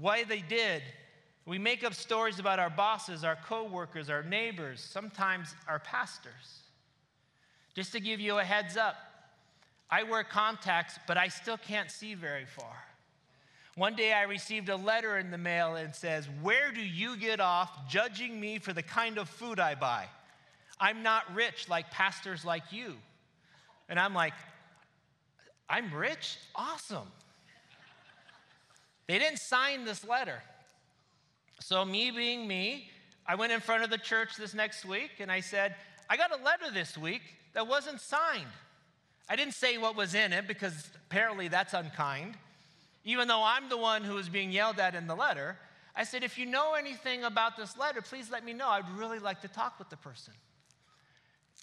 why 0.00 0.24
they 0.24 0.40
did. 0.40 0.82
We 1.46 1.58
make 1.58 1.84
up 1.84 1.94
stories 1.94 2.38
about 2.38 2.58
our 2.58 2.70
bosses, 2.70 3.24
our 3.24 3.36
coworkers, 3.36 4.08
our 4.08 4.22
neighbors, 4.22 4.80
sometimes 4.80 5.54
our 5.66 5.80
pastors. 5.80 6.60
Just 7.74 7.92
to 7.92 8.00
give 8.00 8.20
you 8.20 8.38
a 8.38 8.44
heads 8.44 8.76
up, 8.76 8.96
I 9.90 10.02
wear 10.04 10.24
contacts, 10.24 10.98
but 11.06 11.16
I 11.16 11.28
still 11.28 11.56
can't 11.56 11.90
see 11.90 12.14
very 12.14 12.44
far. 12.44 12.84
One 13.76 13.96
day 13.96 14.12
I 14.12 14.22
received 14.22 14.68
a 14.68 14.76
letter 14.76 15.18
in 15.18 15.30
the 15.30 15.38
mail 15.38 15.76
and 15.76 15.94
says, 15.94 16.28
Where 16.42 16.72
do 16.72 16.82
you 16.82 17.16
get 17.16 17.40
off 17.40 17.88
judging 17.88 18.40
me 18.40 18.58
for 18.58 18.72
the 18.72 18.82
kind 18.82 19.18
of 19.18 19.28
food 19.28 19.58
I 19.58 19.74
buy? 19.74 20.06
I'm 20.80 21.02
not 21.02 21.32
rich 21.34 21.68
like 21.68 21.90
pastors 21.90 22.44
like 22.44 22.72
you. 22.72 22.94
And 23.88 23.98
I'm 23.98 24.14
like, 24.14 24.32
I'm 25.68 25.92
rich? 25.94 26.38
Awesome. 26.54 27.08
They 29.06 29.18
didn't 29.18 29.38
sign 29.38 29.84
this 29.84 30.06
letter. 30.06 30.42
So, 31.60 31.84
me 31.84 32.10
being 32.10 32.46
me, 32.46 32.90
I 33.26 33.34
went 33.34 33.52
in 33.52 33.60
front 33.60 33.84
of 33.84 33.90
the 33.90 33.98
church 33.98 34.36
this 34.36 34.54
next 34.54 34.84
week 34.84 35.10
and 35.20 35.30
I 35.30 35.40
said, 35.40 35.74
I 36.08 36.16
got 36.16 36.32
a 36.32 36.42
letter 36.42 36.72
this 36.72 36.96
week 36.96 37.22
that 37.52 37.66
wasn't 37.66 38.00
signed. 38.00 38.46
I 39.28 39.36
didn't 39.36 39.54
say 39.54 39.78
what 39.78 39.96
was 39.96 40.14
in 40.14 40.32
it 40.32 40.48
because 40.48 40.90
apparently 41.08 41.48
that's 41.48 41.74
unkind 41.74 42.36
even 43.04 43.28
though 43.28 43.42
I'm 43.42 43.68
the 43.68 43.76
one 43.76 44.04
who 44.04 44.14
was 44.14 44.28
being 44.28 44.50
yelled 44.50 44.78
at 44.78 44.94
in 44.94 45.06
the 45.06 45.16
letter, 45.16 45.56
I 45.96 46.04
said, 46.04 46.22
if 46.22 46.38
you 46.38 46.46
know 46.46 46.74
anything 46.74 47.24
about 47.24 47.56
this 47.56 47.76
letter, 47.76 48.02
please 48.02 48.30
let 48.30 48.44
me 48.44 48.52
know. 48.52 48.68
I'd 48.68 48.88
really 48.90 49.18
like 49.18 49.40
to 49.42 49.48
talk 49.48 49.78
with 49.78 49.88
the 49.88 49.96
person. 49.96 50.34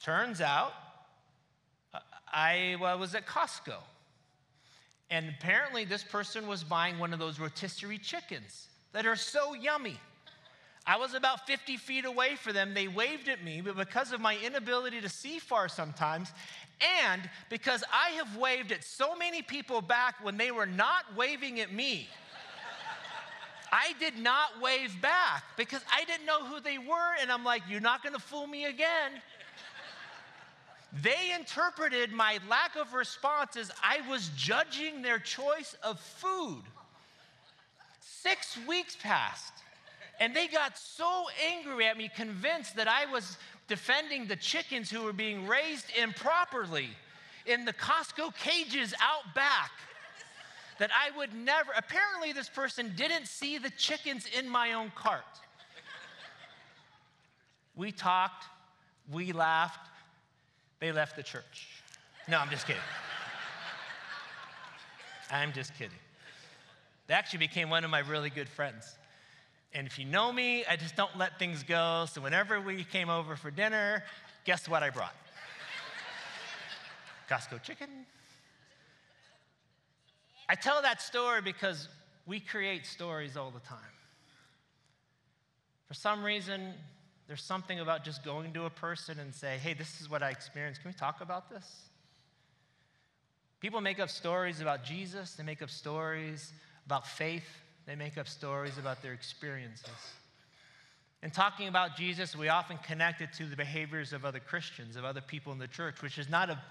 Turns 0.04 0.42
out, 0.42 0.74
uh, 1.94 2.00
I 2.28 2.76
was 2.80 3.16
at 3.16 3.26
Costco. 3.26 3.76
And 5.10 5.30
apparently, 5.30 5.86
this 5.86 6.04
person 6.04 6.48
was 6.48 6.64
buying 6.66 7.00
one 7.00 7.14
of 7.14 7.20
those 7.20 7.40
rotisserie 7.40 7.98
chickens 7.98 8.68
that 8.92 9.06
are 9.06 9.16
so 9.16 9.54
yummy. 9.54 9.98
I 10.88 10.96
was 10.96 11.14
about 11.14 11.46
50 11.46 11.76
feet 11.76 12.06
away 12.06 12.36
from 12.36 12.54
them. 12.54 12.74
They 12.74 12.88
waved 12.88 13.28
at 13.28 13.44
me, 13.44 13.60
but 13.60 13.76
because 13.76 14.14
of 14.14 14.22
my 14.22 14.38
inability 14.38 15.02
to 15.02 15.10
see 15.10 15.38
far 15.38 15.68
sometimes, 15.68 16.32
and 17.04 17.30
because 17.50 17.84
I 17.92 18.12
have 18.12 18.38
waved 18.38 18.72
at 18.72 18.86
so 18.86 19.14
many 19.14 19.42
people 19.42 19.82
back 19.82 20.24
when 20.24 20.38
they 20.38 20.50
were 20.50 20.66
not 20.66 21.04
waving 21.18 21.60
at 21.60 21.74
me. 21.74 22.08
I 23.72 23.94
did 24.00 24.18
not 24.18 24.62
wave 24.62 25.02
back 25.02 25.44
because 25.58 25.82
I 25.92 26.06
didn't 26.06 26.26
know 26.26 26.46
who 26.46 26.62
they 26.62 26.78
were, 26.78 27.16
and 27.22 27.30
I'm 27.34 27.44
like, 27.44 27.64
you're 27.68 27.82
not 27.82 28.02
gonna 28.02 28.18
fool 28.18 28.48
me 28.48 28.66
again. 28.66 29.12
They 31.02 31.34
interpreted 31.38 32.14
my 32.14 32.40
lack 32.50 32.78
of 32.78 32.94
response 32.94 33.58
as 33.58 33.72
I 33.84 34.08
was 34.10 34.30
judging 34.38 35.02
their 35.02 35.20
choice 35.20 35.76
of 35.84 36.00
food. 36.00 36.64
Six 38.00 38.58
weeks 38.68 38.96
passed, 38.96 39.54
and 40.20 40.36
they 40.36 40.48
got 40.48 40.78
so 40.78 41.26
angry 41.52 41.86
at 41.88 41.98
me, 41.98 42.10
convinced 42.16 42.76
that 42.76 42.88
I 42.88 43.06
was 43.12 43.38
defending 43.68 44.28
the 44.28 44.36
chickens 44.36 44.90
who 44.90 45.04
were 45.04 45.14
being 45.14 45.48
raised 45.48 45.86
improperly 46.02 46.90
in 47.46 47.66
the 47.66 47.74
Costco 47.74 48.36
cages 48.36 48.94
out 49.02 49.34
back. 49.36 49.72
That 50.80 50.92
I 50.92 51.16
would 51.18 51.34
never, 51.34 51.72
apparently, 51.76 52.34
this 52.34 52.50
person 52.50 52.94
didn't 52.96 53.28
see 53.28 53.58
the 53.58 53.72
chickens 53.72 54.28
in 54.38 54.48
my 54.48 54.74
own 54.74 54.92
cart. 54.96 55.24
We 57.76 57.92
talked, 57.92 58.46
we 59.12 59.32
laughed, 59.32 59.90
they 60.80 60.92
left 60.92 61.16
the 61.16 61.24
church. 61.24 61.68
No, 62.28 62.38
I'm 62.38 62.50
just 62.50 62.68
kidding. 62.68 62.82
I'm 65.32 65.52
just 65.52 65.74
kidding. 65.76 65.98
They 67.08 67.14
actually 67.14 67.40
became 67.40 67.70
one 67.70 67.84
of 67.84 67.90
my 67.90 68.00
really 68.00 68.30
good 68.30 68.50
friends. 68.50 68.98
And 69.74 69.86
if 69.86 70.00
you 70.00 70.06
know 70.06 70.32
me, 70.32 70.66
I 70.66 70.76
just 70.76 70.96
don't 70.96 71.16
let 71.18 71.40
things 71.40 71.64
go. 71.64 72.06
So 72.10 72.22
whenever 72.22 72.60
we 72.60 72.84
came 72.84 73.10
over 73.10 73.36
for 73.36 73.52
dinner, 73.52 74.04
guess 74.46 74.68
what 74.68 74.84
I 74.84 74.90
brought? 74.90 75.16
Costco 77.30 77.62
chicken. 77.62 77.90
I 80.50 80.56
tell 80.56 80.82
that 80.82 81.02
story 81.02 81.42
because 81.42 81.90
we 82.26 82.40
create 82.40 82.86
stories 82.86 83.36
all 83.36 83.52
the 83.52 83.60
time. 83.60 83.80
For 85.88 85.94
some 85.94 86.24
reason, 86.24 86.74
there's 87.28 87.44
something 87.44 87.80
about 87.80 88.04
just 88.04 88.24
going 88.24 88.54
to 88.54 88.66
a 88.66 88.70
person 88.70 89.20
and 89.20 89.34
say, 89.34 89.58
hey, 89.58 89.74
this 89.74 90.00
is 90.02 90.10
what 90.10 90.24
I 90.24 90.30
experienced. 90.30 90.82
Can 90.82 90.92
we 90.92 90.96
talk 90.98 91.22
about 91.22 91.50
this? 91.50 91.90
People 93.60 93.82
make 93.82 94.00
up 94.00 94.10
stories 94.10 94.62
about 94.62 94.84
Jesus, 94.84 95.34
they 95.34 95.44
make 95.44 95.62
up 95.62 95.70
stories 95.70 96.54
about 96.86 97.08
faith. 97.08 97.48
They 97.88 97.96
make 97.96 98.18
up 98.18 98.28
stories 98.28 98.78
about 98.78 99.02
their 99.02 99.14
experiences. 99.14 99.90
In 101.24 101.32
talking 101.32 101.68
about 101.68 101.96
Jesus, 101.96 102.36
we 102.36 102.50
often 102.50 102.78
connect 102.80 103.22
it 103.22 103.34
to 103.38 103.46
the 103.46 103.56
behaviors 103.56 104.14
of 104.14 104.26
other 104.26 104.40
Christians, 104.40 104.98
of 104.98 105.06
other 105.06 105.22
people 105.22 105.52
in 105.54 105.58
the 105.58 105.68
church, 105.68 106.02
which 106.02 106.18
is 106.18 106.30
not 106.30 106.50
a, 106.50 106.62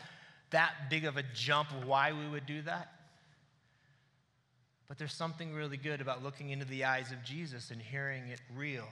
that 0.51 0.91
big 0.91 1.05
of 1.05 1.17
a 1.17 1.25
jump 1.35 1.69
why 1.85 2.13
we 2.13 2.29
would 2.29 2.47
do 2.47 2.63
that. 2.63 2.93
But 4.89 4.99
there's 4.99 5.15
something 5.15 5.53
really 5.53 5.79
good 5.79 6.01
about 6.01 6.23
looking 6.23 6.51
into 6.51 6.65
the 6.65 6.85
eyes 6.85 7.11
of 7.11 7.25
Jesus 7.25 7.71
and 7.71 7.81
hearing 7.81 8.29
it 8.29 8.41
real. 8.55 8.87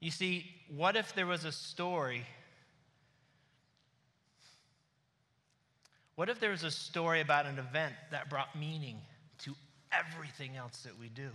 You 0.00 0.10
see, 0.10 0.46
what 0.74 0.96
if 0.96 1.14
there 1.14 1.26
was 1.26 1.44
a 1.44 1.52
story? 1.52 2.26
What 6.16 6.28
if 6.28 6.40
there 6.40 6.50
was 6.50 6.64
a 6.64 6.70
story 6.70 7.20
about 7.20 7.46
an 7.46 7.58
event 7.58 7.94
that 8.10 8.28
brought 8.28 8.58
meaning 8.58 8.96
to 9.44 9.54
everything 9.92 10.56
else 10.56 10.82
that 10.84 10.98
we 10.98 11.08
do. 11.08 11.30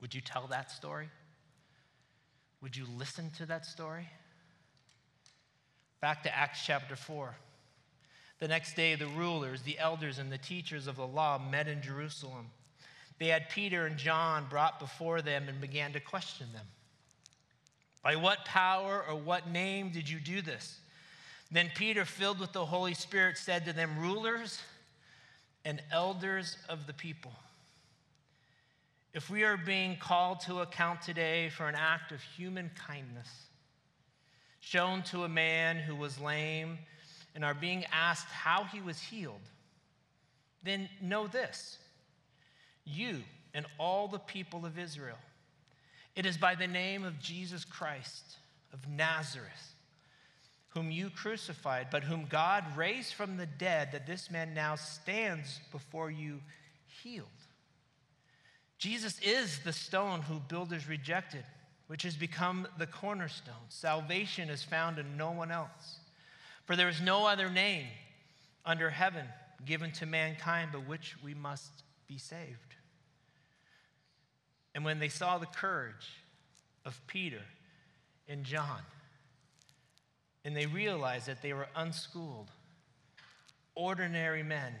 Would 0.00 0.14
you 0.14 0.20
tell 0.20 0.46
that 0.48 0.70
story? 0.70 1.08
Would 2.62 2.76
you 2.76 2.86
listen 2.96 3.30
to 3.38 3.46
that 3.46 3.64
story? 3.64 4.08
Back 6.00 6.22
to 6.22 6.34
Acts 6.34 6.64
chapter 6.64 6.96
4. 6.96 7.34
The 8.38 8.48
next 8.48 8.74
day, 8.74 8.94
the 8.94 9.06
rulers, 9.06 9.62
the 9.62 9.78
elders, 9.78 10.18
and 10.18 10.32
the 10.32 10.38
teachers 10.38 10.86
of 10.86 10.96
the 10.96 11.06
law 11.06 11.38
met 11.38 11.68
in 11.68 11.82
Jerusalem. 11.82 12.46
They 13.18 13.26
had 13.26 13.50
Peter 13.50 13.86
and 13.86 13.98
John 13.98 14.46
brought 14.48 14.80
before 14.80 15.20
them 15.20 15.46
and 15.48 15.60
began 15.60 15.92
to 15.92 16.00
question 16.00 16.46
them. 16.54 16.64
By 18.02 18.16
what 18.16 18.46
power 18.46 19.04
or 19.06 19.14
what 19.14 19.50
name 19.50 19.90
did 19.90 20.08
you 20.08 20.18
do 20.18 20.40
this? 20.40 20.78
Then 21.50 21.70
Peter, 21.74 22.06
filled 22.06 22.40
with 22.40 22.52
the 22.52 22.64
Holy 22.64 22.94
Spirit, 22.94 23.36
said 23.36 23.66
to 23.66 23.74
them, 23.74 23.98
Rulers 23.98 24.62
and 25.64 25.82
elders 25.92 26.56
of 26.68 26.86
the 26.86 26.92
people. 26.92 27.32
If 29.12 29.28
we 29.28 29.42
are 29.42 29.56
being 29.56 29.96
called 29.96 30.40
to 30.40 30.60
account 30.60 31.02
today 31.02 31.48
for 31.50 31.68
an 31.68 31.74
act 31.74 32.12
of 32.12 32.20
human 32.22 32.70
kindness 32.86 33.28
shown 34.60 35.02
to 35.02 35.24
a 35.24 35.28
man 35.28 35.76
who 35.76 35.96
was 35.96 36.20
lame 36.20 36.78
and 37.34 37.44
are 37.44 37.54
being 37.54 37.84
asked 37.92 38.28
how 38.28 38.64
he 38.64 38.80
was 38.80 39.00
healed, 39.00 39.40
then 40.62 40.88
know 41.00 41.26
this 41.26 41.78
you 42.84 43.22
and 43.54 43.66
all 43.78 44.08
the 44.08 44.18
people 44.18 44.64
of 44.64 44.78
Israel. 44.78 45.18
It 46.16 46.26
is 46.26 46.36
by 46.36 46.54
the 46.54 46.66
name 46.66 47.04
of 47.04 47.20
Jesus 47.20 47.64
Christ 47.64 48.38
of 48.72 48.88
Nazareth 48.88 49.69
whom 50.70 50.90
you 50.90 51.10
crucified, 51.10 51.88
but 51.90 52.04
whom 52.04 52.26
God 52.26 52.64
raised 52.76 53.14
from 53.14 53.36
the 53.36 53.46
dead, 53.46 53.90
that 53.92 54.06
this 54.06 54.30
man 54.30 54.54
now 54.54 54.76
stands 54.76 55.60
before 55.72 56.10
you 56.10 56.40
healed. 57.02 57.26
Jesus 58.78 59.18
is 59.20 59.58
the 59.60 59.72
stone 59.72 60.22
who 60.22 60.38
builders 60.40 60.88
rejected, 60.88 61.44
which 61.88 62.04
has 62.04 62.16
become 62.16 62.66
the 62.78 62.86
cornerstone. 62.86 63.54
Salvation 63.68 64.48
is 64.48 64.62
found 64.62 64.98
in 64.98 65.16
no 65.16 65.32
one 65.32 65.50
else. 65.50 65.98
For 66.64 66.76
there 66.76 66.88
is 66.88 67.00
no 67.00 67.26
other 67.26 67.50
name 67.50 67.86
under 68.64 68.90
heaven 68.90 69.26
given 69.66 69.90
to 69.92 70.06
mankind 70.06 70.70
by 70.72 70.78
which 70.78 71.16
we 71.22 71.34
must 71.34 71.82
be 72.06 72.16
saved. 72.16 72.76
And 74.74 74.84
when 74.84 75.00
they 75.00 75.08
saw 75.08 75.38
the 75.38 75.46
courage 75.46 76.22
of 76.84 77.00
Peter 77.08 77.42
and 78.28 78.44
John, 78.44 78.80
and 80.44 80.56
they 80.56 80.66
realized 80.66 81.26
that 81.26 81.42
they 81.42 81.52
were 81.52 81.68
unschooled, 81.76 82.50
ordinary 83.74 84.42
men, 84.42 84.74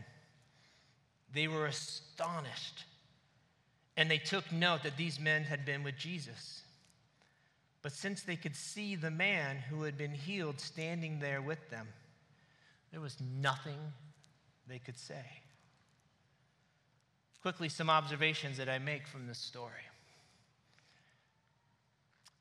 they 1.32 1.48
were 1.48 1.66
astonished. 1.66 2.84
And 3.96 4.10
they 4.10 4.18
took 4.18 4.50
note 4.50 4.82
that 4.84 4.96
these 4.96 5.20
men 5.20 5.42
had 5.42 5.64
been 5.64 5.82
with 5.82 5.96
Jesus. 5.96 6.62
But 7.82 7.92
since 7.92 8.22
they 8.22 8.36
could 8.36 8.56
see 8.56 8.94
the 8.94 9.10
man 9.10 9.56
who 9.56 9.82
had 9.82 9.96
been 9.96 10.12
healed 10.12 10.60
standing 10.60 11.18
there 11.18 11.42
with 11.42 11.70
them, 11.70 11.88
there 12.92 13.00
was 13.00 13.16
nothing 13.20 13.78
they 14.66 14.78
could 14.78 14.98
say. 14.98 15.24
Quickly, 17.42 17.68
some 17.68 17.88
observations 17.88 18.58
that 18.58 18.68
I 18.68 18.78
make 18.78 19.06
from 19.06 19.26
this 19.26 19.38
story. 19.38 19.82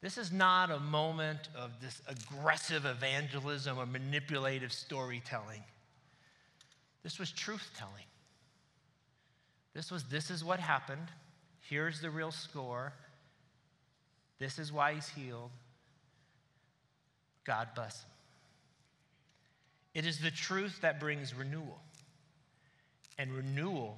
This 0.02 0.18
is 0.18 0.32
not 0.32 0.72
a 0.72 0.80
moment 0.80 1.50
of 1.56 1.72
this 1.82 2.02
aggressive 2.08 2.86
evangelism 2.86 3.78
or 3.78 3.86
manipulative 3.86 4.72
storytelling. 4.72 5.64
This 7.04 7.20
was 7.20 7.32
truth 7.32 7.70
telling. 7.78 8.06
This 9.74 9.92
was 9.92 10.06
this 10.06 10.32
is 10.32 10.44
what 10.44 10.60
happened. 10.60 11.08
Here's 11.62 12.02
the 12.02 12.10
real 12.10 12.32
score. 12.32 12.94
This 14.40 14.58
is 14.58 14.72
why 14.72 14.94
he's 14.94 15.10
healed. 15.10 15.52
God 17.46 17.68
bless 17.76 18.02
him. 18.02 18.10
It 19.96 20.06
is 20.06 20.20
the 20.20 20.32
truth 20.32 20.80
that 20.82 21.00
brings 21.00 21.34
renewal, 21.34 21.82
and 23.18 23.34
renewal 23.34 23.98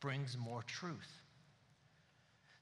brings 0.00 0.36
more 0.36 0.62
truth. 0.62 1.21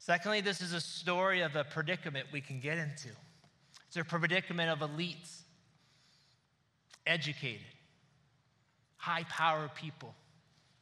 Secondly, 0.00 0.40
this 0.40 0.62
is 0.62 0.72
a 0.72 0.80
story 0.80 1.42
of 1.42 1.54
a 1.56 1.62
predicament 1.62 2.26
we 2.32 2.40
can 2.40 2.58
get 2.58 2.78
into. 2.78 3.10
It's 3.86 3.98
a 3.98 4.02
predicament 4.04 4.70
of 4.70 4.78
elites, 4.78 5.42
educated, 7.06 7.60
high 8.96 9.24
power 9.24 9.70
people. 9.74 10.14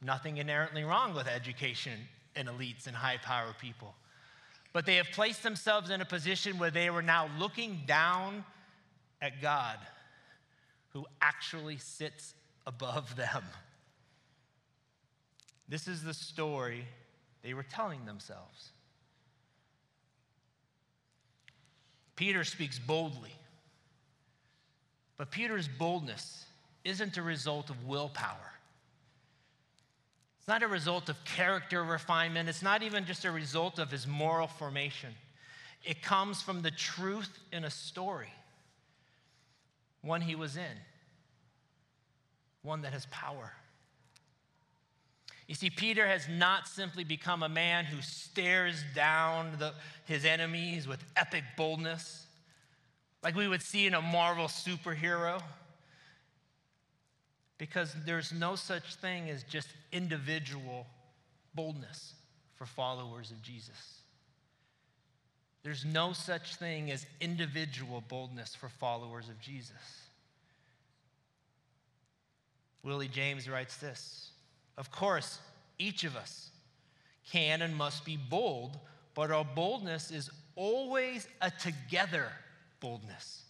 Nothing 0.01 0.37
inherently 0.37 0.85
wrong 0.85 1.13
with 1.13 1.27
education 1.27 1.99
and 2.37 2.47
elites 2.47 2.87
and 2.87 2.95
high 2.95 3.17
power 3.17 3.53
people. 3.59 3.93
But 4.71 4.85
they 4.85 4.95
have 4.95 5.07
placed 5.11 5.43
themselves 5.43 5.89
in 5.89 5.99
a 5.99 6.05
position 6.05 6.57
where 6.57 6.71
they 6.71 6.89
were 6.89 7.01
now 7.01 7.29
looking 7.37 7.81
down 7.85 8.45
at 9.21 9.41
God, 9.41 9.79
who 10.93 11.05
actually 11.21 11.77
sits 11.77 12.35
above 12.65 13.17
them. 13.17 13.43
This 15.67 15.89
is 15.89 16.03
the 16.03 16.13
story 16.13 16.85
they 17.43 17.53
were 17.53 17.63
telling 17.63 18.05
themselves. 18.05 18.71
Peter 22.19 22.43
speaks 22.43 22.77
boldly, 22.77 23.31
but 25.15 25.31
Peter's 25.31 25.69
boldness 25.69 26.43
isn't 26.83 27.15
a 27.15 27.21
result 27.21 27.69
of 27.69 27.85
willpower. 27.85 28.51
It's 30.37 30.47
not 30.49 30.61
a 30.61 30.67
result 30.67 31.07
of 31.07 31.15
character 31.23 31.81
refinement. 31.81 32.49
It's 32.49 32.61
not 32.61 32.83
even 32.83 33.05
just 33.05 33.23
a 33.23 33.31
result 33.31 33.79
of 33.79 33.89
his 33.89 34.05
moral 34.05 34.47
formation. 34.47 35.11
It 35.85 36.01
comes 36.01 36.41
from 36.41 36.61
the 36.61 36.71
truth 36.71 37.29
in 37.53 37.63
a 37.63 37.69
story, 37.69 38.33
one 40.01 40.19
he 40.19 40.35
was 40.35 40.57
in, 40.57 40.77
one 42.63 42.81
that 42.81 42.91
has 42.91 43.05
power. 43.11 43.53
You 45.49 45.55
see, 45.55 45.71
Peter 45.71 46.05
has 46.05 46.29
not 46.29 46.67
simply 46.67 47.03
become 47.03 47.41
a 47.41 47.49
man 47.49 47.83
who 47.83 48.03
stares 48.03 48.83
down 48.93 49.53
the, 49.57 49.73
his 50.05 50.23
enemies 50.23 50.87
with 50.87 51.03
epic 51.17 51.43
boldness, 51.57 52.27
like 53.23 53.35
we 53.35 53.47
would 53.47 53.63
see 53.63 53.87
in 53.87 53.95
a 53.95 54.01
Marvel 54.01 54.45
superhero 54.45 55.41
because 57.57 57.95
there's 58.05 58.31
no 58.31 58.55
such 58.55 58.93
thing 58.97 59.27
as 59.31 59.41
just 59.41 59.69
individual 59.91 60.85
boldness 61.55 62.13
for 62.55 62.67
followers 62.67 63.31
of 63.31 63.41
Jesus. 63.41 64.03
There's 65.63 65.83
no 65.83 66.13
such 66.13 66.57
thing 66.57 66.91
as 66.91 67.07
individual 67.21 68.03
boldness 68.07 68.53
for 68.53 68.69
followers 68.69 69.29
of 69.29 69.41
Jesus. 69.41 69.71
Willie 72.83 73.07
James 73.07 73.49
writes 73.49 73.77
this 73.77 74.29
Of 74.79 74.91
course, 74.91 75.39
each 75.77 76.03
of 76.03 76.15
us 76.15 76.49
can 77.31 77.61
and 77.61 77.75
must 77.75 78.03
be 78.03 78.17
bold, 78.17 78.79
but 79.13 79.29
our 79.29 79.45
boldness 79.45 80.09
is 80.09 80.31
always 80.55 81.27
a 81.39 81.51
together 81.51 82.31
boldness, 82.79 83.43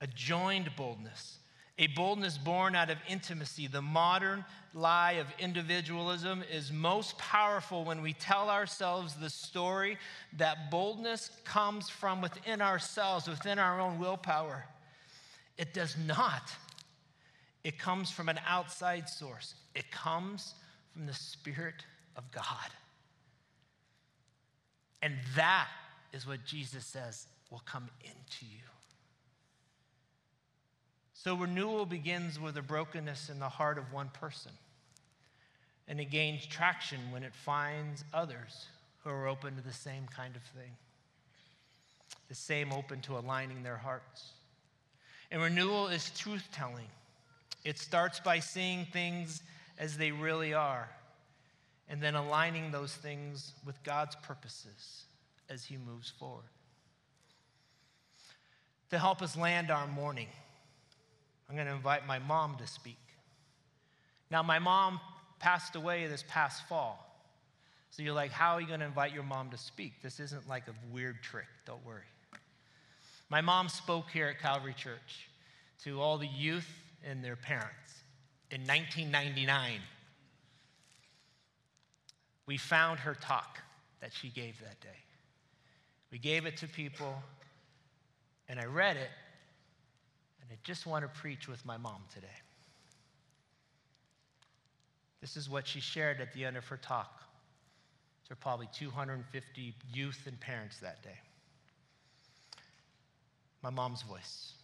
a 0.00 0.06
joined 0.06 0.70
boldness 0.76 1.40
a 1.78 1.88
boldness 1.88 2.38
born 2.38 2.74
out 2.74 2.90
of 2.90 2.96
intimacy. 3.08 3.66
The 3.66 3.82
modern 3.82 4.44
lie 4.72 5.12
of 5.12 5.26
individualism 5.38 6.42
is 6.50 6.72
most 6.72 7.18
powerful 7.18 7.84
when 7.84 8.00
we 8.00 8.14
tell 8.14 8.48
ourselves 8.48 9.14
the 9.14 9.28
story 9.28 9.98
that 10.38 10.70
boldness 10.70 11.30
comes 11.44 11.90
from 11.90 12.22
within 12.22 12.62
ourselves, 12.62 13.28
within 13.28 13.58
our 13.58 13.78
own 13.78 13.98
willpower. 13.98 14.64
It 15.58 15.74
does 15.74 15.96
not. 16.06 16.50
It 17.62 17.78
comes 17.78 18.10
from 18.10 18.28
an 18.28 18.40
outside 18.46 19.08
source, 19.08 19.54
it 19.76 19.90
comes 19.90 20.54
from 20.92 21.06
the 21.06 21.14
Spirit 21.14 21.84
of 22.16 22.24
God. 22.32 22.70
And 25.02 25.14
that 25.36 25.68
is 26.12 26.26
what 26.26 26.44
Jesus 26.44 26.84
says 26.84 27.26
will 27.50 27.62
come 27.66 27.88
into 28.02 28.46
you. 28.46 28.62
So 31.12 31.34
renewal 31.34 31.86
begins 31.86 32.40
with 32.40 32.56
a 32.56 32.62
brokenness 32.62 33.28
in 33.28 33.38
the 33.38 33.48
heart 33.48 33.78
of 33.78 33.92
one 33.92 34.08
person. 34.08 34.52
And 35.88 36.00
it 36.00 36.06
gains 36.06 36.46
traction 36.46 36.98
when 37.10 37.22
it 37.22 37.34
finds 37.34 38.04
others 38.14 38.66
who 39.04 39.10
are 39.10 39.28
open 39.28 39.54
to 39.56 39.62
the 39.62 39.72
same 39.72 40.06
kind 40.06 40.34
of 40.34 40.42
thing, 40.42 40.72
the 42.28 42.34
same 42.34 42.72
open 42.72 43.00
to 43.02 43.18
aligning 43.18 43.62
their 43.62 43.76
hearts. 43.76 44.32
And 45.30 45.42
renewal 45.42 45.88
is 45.88 46.10
truth 46.10 46.48
telling. 46.52 46.88
It 47.64 47.78
starts 47.78 48.20
by 48.20 48.38
seeing 48.38 48.86
things 48.86 49.42
as 49.78 49.96
they 49.96 50.10
really 50.10 50.54
are, 50.54 50.88
and 51.88 52.02
then 52.02 52.14
aligning 52.14 52.70
those 52.70 52.94
things 52.94 53.52
with 53.64 53.82
God's 53.82 54.16
purposes 54.16 55.04
as 55.48 55.64
He 55.64 55.76
moves 55.76 56.10
forward. 56.10 56.44
To 58.90 58.98
help 58.98 59.22
us 59.22 59.36
land 59.36 59.70
our 59.70 59.86
morning, 59.86 60.28
I'm 61.48 61.56
going 61.56 61.66
to 61.66 61.74
invite 61.74 62.06
my 62.06 62.18
mom 62.18 62.56
to 62.58 62.66
speak. 62.66 62.98
Now, 64.30 64.42
my 64.42 64.58
mom 64.58 65.00
passed 65.38 65.76
away 65.76 66.06
this 66.06 66.24
past 66.28 66.66
fall. 66.68 67.02
So 67.90 68.02
you're 68.02 68.14
like, 68.14 68.30
how 68.30 68.54
are 68.54 68.60
you 68.60 68.66
going 68.66 68.80
to 68.80 68.86
invite 68.86 69.14
your 69.14 69.22
mom 69.22 69.50
to 69.50 69.56
speak? 69.56 70.02
This 70.02 70.20
isn't 70.20 70.48
like 70.48 70.64
a 70.68 70.74
weird 70.92 71.22
trick, 71.22 71.46
don't 71.64 71.84
worry. 71.84 72.02
My 73.28 73.40
mom 73.40 73.68
spoke 73.68 74.10
here 74.10 74.28
at 74.28 74.40
Calvary 74.40 74.74
Church 74.76 75.28
to 75.84 76.00
all 76.00 76.18
the 76.18 76.26
youth 76.26 76.68
and 77.04 77.24
their 77.24 77.36
parents 77.36 78.02
in 78.50 78.60
1999. 78.62 79.80
We 82.46 82.56
found 82.56 83.00
her 83.00 83.14
talk 83.14 83.58
that 84.00 84.12
she 84.12 84.28
gave 84.28 84.60
that 84.60 84.80
day. 84.80 84.88
We 86.12 86.18
gave 86.18 86.46
it 86.46 86.56
to 86.58 86.68
people, 86.68 87.14
and 88.48 88.60
I 88.60 88.64
read 88.64 88.96
it, 88.96 89.10
and 90.40 90.50
I 90.52 90.56
just 90.62 90.86
want 90.86 91.02
to 91.02 91.20
preach 91.20 91.48
with 91.48 91.64
my 91.66 91.76
mom 91.76 92.02
today. 92.14 92.28
This 95.20 95.36
is 95.36 95.50
what 95.50 95.66
she 95.66 95.80
shared 95.80 96.20
at 96.20 96.32
the 96.32 96.44
end 96.44 96.56
of 96.56 96.64
her 96.66 96.76
talk. 96.76 97.22
to 98.28 98.34
probably 98.34 98.68
250 98.72 99.74
youth 99.92 100.22
and 100.26 100.38
parents 100.40 100.78
that 100.80 101.00
day. 101.02 101.18
My 103.62 103.70
mom's 103.70 104.02
voice. 104.02 104.55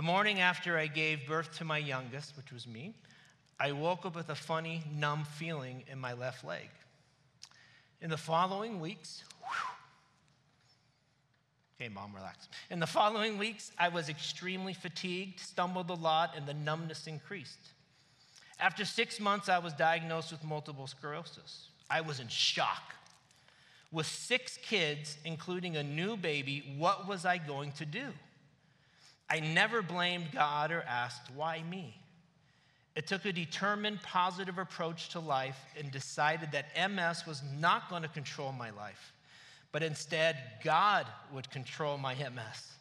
The 0.00 0.06
morning 0.06 0.40
after 0.40 0.78
I 0.78 0.86
gave 0.86 1.26
birth 1.28 1.58
to 1.58 1.64
my 1.66 1.76
youngest, 1.76 2.34
which 2.34 2.52
was 2.52 2.66
me, 2.66 2.94
I 3.60 3.72
woke 3.72 4.06
up 4.06 4.16
with 4.16 4.30
a 4.30 4.34
funny, 4.34 4.82
numb 4.96 5.24
feeling 5.24 5.84
in 5.92 5.98
my 5.98 6.14
left 6.14 6.42
leg. 6.42 6.70
In 8.00 8.08
the 8.08 8.16
following 8.16 8.80
weeks, 8.80 9.24
whew, 9.40 9.74
Okay, 11.78 11.90
mom, 11.90 12.14
relax. 12.14 12.48
In 12.70 12.80
the 12.80 12.86
following 12.86 13.36
weeks, 13.36 13.72
I 13.78 13.90
was 13.90 14.08
extremely 14.08 14.72
fatigued, 14.72 15.38
stumbled 15.38 15.90
a 15.90 15.94
lot, 15.94 16.34
and 16.34 16.46
the 16.46 16.54
numbness 16.54 17.06
increased. 17.06 17.60
After 18.58 18.86
six 18.86 19.20
months, 19.20 19.50
I 19.50 19.58
was 19.58 19.74
diagnosed 19.74 20.32
with 20.32 20.42
multiple 20.42 20.86
sclerosis. 20.86 21.68
I 21.90 22.00
was 22.00 22.20
in 22.20 22.28
shock. 22.28 22.94
With 23.92 24.06
six 24.06 24.56
kids, 24.56 25.18
including 25.26 25.76
a 25.76 25.82
new 25.82 26.16
baby, 26.16 26.74
what 26.78 27.06
was 27.06 27.26
I 27.26 27.36
going 27.36 27.72
to 27.72 27.84
do? 27.84 28.14
I 29.30 29.38
never 29.40 29.80
blamed 29.80 30.32
God 30.32 30.72
or 30.72 30.82
asked, 30.82 31.30
why 31.34 31.62
me? 31.62 31.96
It 32.96 33.06
took 33.06 33.24
a 33.24 33.32
determined, 33.32 34.02
positive 34.02 34.58
approach 34.58 35.10
to 35.10 35.20
life 35.20 35.58
and 35.78 35.90
decided 35.92 36.50
that 36.52 36.90
MS 36.90 37.24
was 37.26 37.40
not 37.58 37.88
going 37.88 38.02
to 38.02 38.08
control 38.08 38.50
my 38.50 38.70
life, 38.70 39.12
but 39.70 39.84
instead, 39.84 40.36
God 40.64 41.06
would 41.32 41.48
control 41.50 41.96
my 41.96 42.14
MS. 42.14 42.72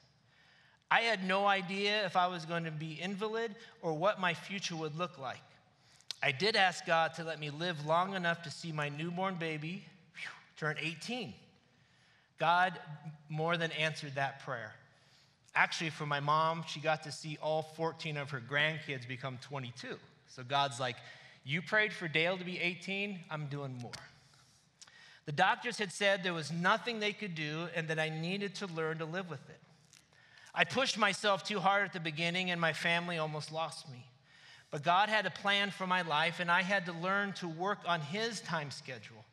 I 0.91 1.01
had 1.01 1.23
no 1.23 1.45
idea 1.45 2.03
if 2.05 2.17
I 2.17 2.25
was 2.25 2.45
going 2.45 2.63
to 2.63 2.71
be 2.71 2.99
invalid 2.99 3.53
or 3.83 3.93
what 3.93 4.19
my 4.19 4.33
future 4.33 4.75
would 4.75 4.97
look 4.97 5.19
like. 5.19 5.37
I 6.23 6.31
did 6.31 6.55
ask 6.55 6.85
God 6.85 7.13
to 7.13 7.23
let 7.23 7.39
me 7.39 7.51
live 7.51 7.85
long 7.85 8.15
enough 8.15 8.41
to 8.43 8.51
see 8.51 8.71
my 8.71 8.89
newborn 8.89 9.35
baby 9.35 9.83
whew, 10.15 10.31
turn 10.57 10.77
18. 10.81 11.33
God 12.39 12.79
more 13.29 13.55
than 13.55 13.71
answered 13.73 14.15
that 14.15 14.43
prayer. 14.43 14.73
Actually, 15.59 15.89
for 15.89 16.05
my 16.05 16.21
mom, 16.21 16.63
she 16.65 16.79
got 16.79 17.03
to 17.03 17.11
see 17.11 17.37
all 17.41 17.63
14 17.75 18.15
of 18.15 18.29
her 18.29 18.39
grandkids 18.49 19.05
become 19.05 19.37
22. 19.41 19.97
So 20.29 20.41
God's 20.41 20.79
like, 20.79 20.95
You 21.43 21.61
prayed 21.61 21.91
for 21.91 22.07
Dale 22.07 22.37
to 22.37 22.45
be 22.45 22.57
18, 22.57 23.19
I'm 23.29 23.47
doing 23.47 23.77
more. 23.81 23.91
The 25.25 25.33
doctors 25.33 25.77
had 25.77 25.91
said 25.91 26.23
there 26.23 26.33
was 26.33 26.49
nothing 26.49 27.01
they 27.01 27.11
could 27.11 27.35
do 27.35 27.67
and 27.75 27.89
that 27.89 27.99
I 27.99 28.07
needed 28.07 28.55
to 28.55 28.67
learn 28.67 28.99
to 28.99 29.05
live 29.05 29.29
with 29.29 29.49
it. 29.49 29.59
I 30.55 30.63
pushed 30.63 30.97
myself 30.97 31.43
too 31.43 31.59
hard 31.59 31.83
at 31.83 31.91
the 31.91 31.99
beginning, 31.99 32.51
and 32.51 32.61
my 32.61 32.71
family 32.71 33.17
almost 33.17 33.51
lost 33.51 33.91
me. 33.91 34.05
But 34.71 34.81
God 34.81 35.09
had 35.09 35.25
a 35.25 35.29
plan 35.29 35.71
for 35.71 35.85
my 35.85 36.03
life, 36.03 36.39
and 36.39 36.49
I 36.49 36.61
had 36.61 36.85
to 36.85 36.93
learn 36.93 37.33
to 37.33 37.49
work 37.49 37.79
on 37.85 37.99
His 37.99 38.39
time 38.39 38.71
schedule 38.71 39.25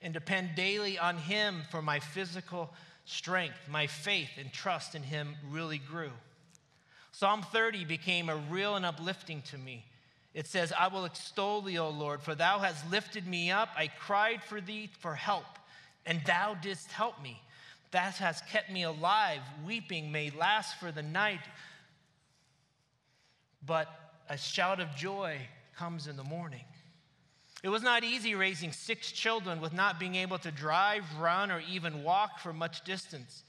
and 0.00 0.14
depend 0.14 0.54
daily 0.56 0.98
on 0.98 1.18
Him 1.18 1.60
for 1.70 1.82
my 1.82 2.00
physical 2.00 2.72
strength. 3.04 3.68
My 3.68 3.86
faith 3.86 4.30
and 4.38 4.52
trust 4.52 4.94
in 4.94 5.02
Him 5.02 5.36
really 5.50 5.78
grew. 5.78 6.12
Psalm 7.12 7.42
30 7.42 7.84
became 7.84 8.28
a 8.28 8.36
real 8.36 8.74
and 8.76 8.84
uplifting 8.84 9.42
to 9.42 9.58
me. 9.58 9.84
It 10.34 10.48
says, 10.48 10.72
I 10.76 10.88
will 10.88 11.04
extol 11.04 11.62
thee, 11.62 11.78
O 11.78 11.88
Lord, 11.88 12.22
for 12.22 12.34
thou 12.34 12.58
hast 12.58 12.90
lifted 12.90 13.26
me 13.26 13.52
up. 13.52 13.68
I 13.76 13.86
cried 13.86 14.42
for 14.42 14.60
thee 14.60 14.90
for 14.98 15.14
help, 15.14 15.44
and 16.04 16.20
thou 16.26 16.54
didst 16.54 16.90
help 16.90 17.22
me. 17.22 17.40
That 17.92 18.16
has 18.16 18.42
kept 18.50 18.72
me 18.72 18.82
alive. 18.82 19.42
Weeping 19.64 20.10
may 20.10 20.30
last 20.30 20.80
for 20.80 20.90
the 20.90 21.04
night, 21.04 21.42
but 23.64 23.88
a 24.28 24.36
shout 24.36 24.80
of 24.80 24.96
joy 24.96 25.38
comes 25.76 26.08
in 26.08 26.16
the 26.16 26.24
morning. 26.24 26.64
It 27.64 27.70
was 27.70 27.82
not 27.82 28.04
easy 28.04 28.34
raising 28.34 28.72
six 28.72 29.10
children 29.10 29.58
with 29.58 29.72
not 29.72 29.98
being 29.98 30.16
able 30.16 30.36
to 30.36 30.50
drive, 30.50 31.02
run, 31.18 31.50
or 31.50 31.62
even 31.66 32.04
walk 32.04 32.38
for 32.38 32.52
much 32.52 32.84
distance, 32.84 33.42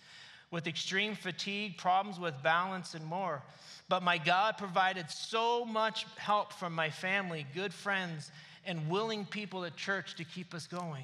with 0.51 0.67
extreme 0.67 1.15
fatigue, 1.15 1.78
problems 1.78 2.17
with 2.17 2.41
balance, 2.41 2.93
and 2.93 3.06
more. 3.06 3.43
But 3.89 4.04
my 4.04 4.17
God 4.17 4.58
provided 4.58 5.12
so 5.12 5.65
much 5.65 6.06
help 6.15 6.54
from 6.54 6.73
my 6.73 6.89
family, 6.89 7.45
good 7.54 7.73
friends, 7.73 8.32
and 8.65 8.89
willing 8.89 9.25
people 9.25 9.65
at 9.65 9.75
church 9.75 10.15
to 10.15 10.23
keep 10.23 10.54
us 10.54 10.65
going. 10.65 11.04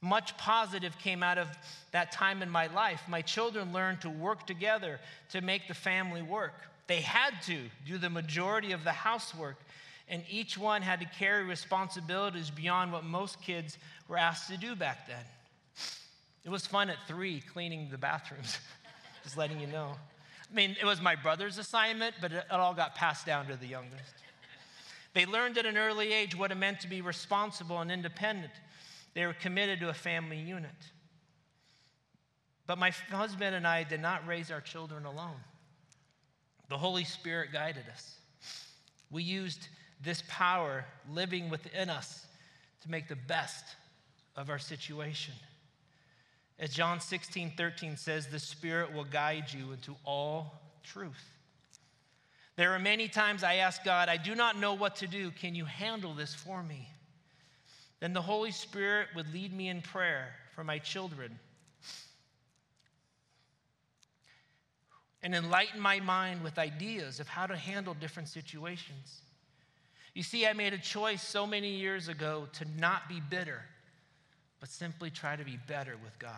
Much 0.00 0.38
positive 0.38 0.98
came 0.98 1.22
out 1.22 1.36
of 1.36 1.48
that 1.90 2.12
time 2.12 2.40
in 2.40 2.48
my 2.48 2.68
life. 2.68 3.02
My 3.08 3.20
children 3.20 3.74
learned 3.74 4.00
to 4.00 4.08
work 4.08 4.46
together 4.46 5.00
to 5.32 5.42
make 5.42 5.68
the 5.68 5.74
family 5.74 6.22
work. 6.22 6.54
They 6.86 7.02
had 7.02 7.42
to 7.42 7.58
do 7.86 7.98
the 7.98 8.08
majority 8.08 8.72
of 8.72 8.84
the 8.84 8.92
housework, 8.92 9.56
and 10.08 10.22
each 10.30 10.56
one 10.56 10.82
had 10.82 11.00
to 11.00 11.06
carry 11.06 11.44
responsibilities 11.44 12.50
beyond 12.50 12.92
what 12.92 13.04
most 13.04 13.40
kids 13.42 13.78
were 14.08 14.16
asked 14.16 14.50
to 14.50 14.56
do 14.56 14.74
back 14.74 15.06
then. 15.06 15.24
It 16.44 16.50
was 16.50 16.66
fun 16.66 16.88
at 16.88 16.96
three 17.06 17.40
cleaning 17.52 17.88
the 17.90 17.98
bathrooms, 17.98 18.58
just 19.22 19.36
letting 19.36 19.60
you 19.60 19.66
know. 19.66 19.92
I 20.50 20.54
mean, 20.54 20.76
it 20.80 20.86
was 20.86 21.00
my 21.00 21.14
brother's 21.14 21.58
assignment, 21.58 22.14
but 22.20 22.32
it 22.32 22.46
all 22.50 22.74
got 22.74 22.94
passed 22.94 23.26
down 23.26 23.46
to 23.48 23.56
the 23.56 23.66
youngest. 23.66 24.14
They 25.12 25.26
learned 25.26 25.58
at 25.58 25.66
an 25.66 25.76
early 25.76 26.12
age 26.12 26.36
what 26.36 26.50
it 26.52 26.54
meant 26.54 26.80
to 26.80 26.88
be 26.88 27.00
responsible 27.00 27.80
and 27.80 27.90
independent. 27.90 28.52
They 29.14 29.26
were 29.26 29.34
committed 29.34 29.80
to 29.80 29.88
a 29.88 29.94
family 29.94 30.38
unit. 30.38 30.70
But 32.66 32.78
my 32.78 32.90
husband 33.10 33.54
and 33.54 33.66
I 33.66 33.82
did 33.82 34.00
not 34.00 34.26
raise 34.26 34.50
our 34.50 34.60
children 34.60 35.04
alone. 35.06 35.40
The 36.68 36.78
Holy 36.78 37.04
Spirit 37.04 37.50
guided 37.52 37.84
us. 37.90 38.14
We 39.10 39.22
used 39.22 39.68
this 40.02 40.22
power 40.28 40.84
living 41.10 41.50
within 41.50 41.90
us 41.90 42.26
to 42.82 42.90
make 42.90 43.08
the 43.08 43.16
best 43.16 43.64
of 44.36 44.50
our 44.50 44.58
situation. 44.58 45.34
As 46.58 46.70
John 46.70 47.00
16, 47.00 47.52
13 47.56 47.96
says, 47.96 48.26
the 48.26 48.38
Spirit 48.38 48.92
will 48.92 49.04
guide 49.04 49.52
you 49.52 49.72
into 49.72 49.94
all 50.04 50.60
truth. 50.82 51.24
There 52.56 52.72
are 52.72 52.78
many 52.80 53.06
times 53.06 53.44
I 53.44 53.56
ask 53.56 53.84
God, 53.84 54.08
I 54.08 54.16
do 54.16 54.34
not 54.34 54.58
know 54.58 54.74
what 54.74 54.96
to 54.96 55.06
do. 55.06 55.30
Can 55.30 55.54
you 55.54 55.64
handle 55.64 56.14
this 56.14 56.34
for 56.34 56.62
me? 56.62 56.88
Then 58.00 58.12
the 58.12 58.22
Holy 58.22 58.50
Spirit 58.50 59.08
would 59.14 59.32
lead 59.32 59.52
me 59.52 59.68
in 59.68 59.82
prayer 59.82 60.34
for 60.54 60.64
my 60.64 60.78
children 60.78 61.38
and 65.22 65.34
enlighten 65.34 65.80
my 65.80 66.00
mind 66.00 66.42
with 66.42 66.58
ideas 66.58 67.20
of 67.20 67.28
how 67.28 67.46
to 67.46 67.56
handle 67.56 67.94
different 67.94 68.28
situations. 68.28 69.20
You 70.14 70.22
see, 70.22 70.46
I 70.46 70.52
made 70.52 70.72
a 70.72 70.78
choice 70.78 71.22
so 71.22 71.46
many 71.46 71.70
years 71.70 72.08
ago 72.08 72.48
to 72.54 72.64
not 72.78 73.08
be 73.08 73.20
bitter, 73.20 73.62
but 74.60 74.68
simply 74.68 75.10
try 75.10 75.36
to 75.36 75.44
be 75.44 75.58
better 75.66 75.94
with 76.02 76.18
God. 76.18 76.32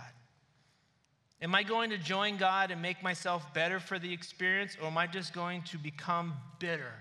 Am 1.42 1.54
I 1.54 1.62
going 1.62 1.90
to 1.90 1.98
join 1.98 2.36
God 2.36 2.70
and 2.70 2.82
make 2.82 3.02
myself 3.02 3.54
better 3.54 3.80
for 3.80 3.98
the 3.98 4.12
experience, 4.12 4.76
or 4.80 4.88
am 4.88 4.98
I 4.98 5.06
just 5.06 5.32
going 5.32 5.62
to 5.62 5.78
become 5.78 6.34
bitter 6.58 6.92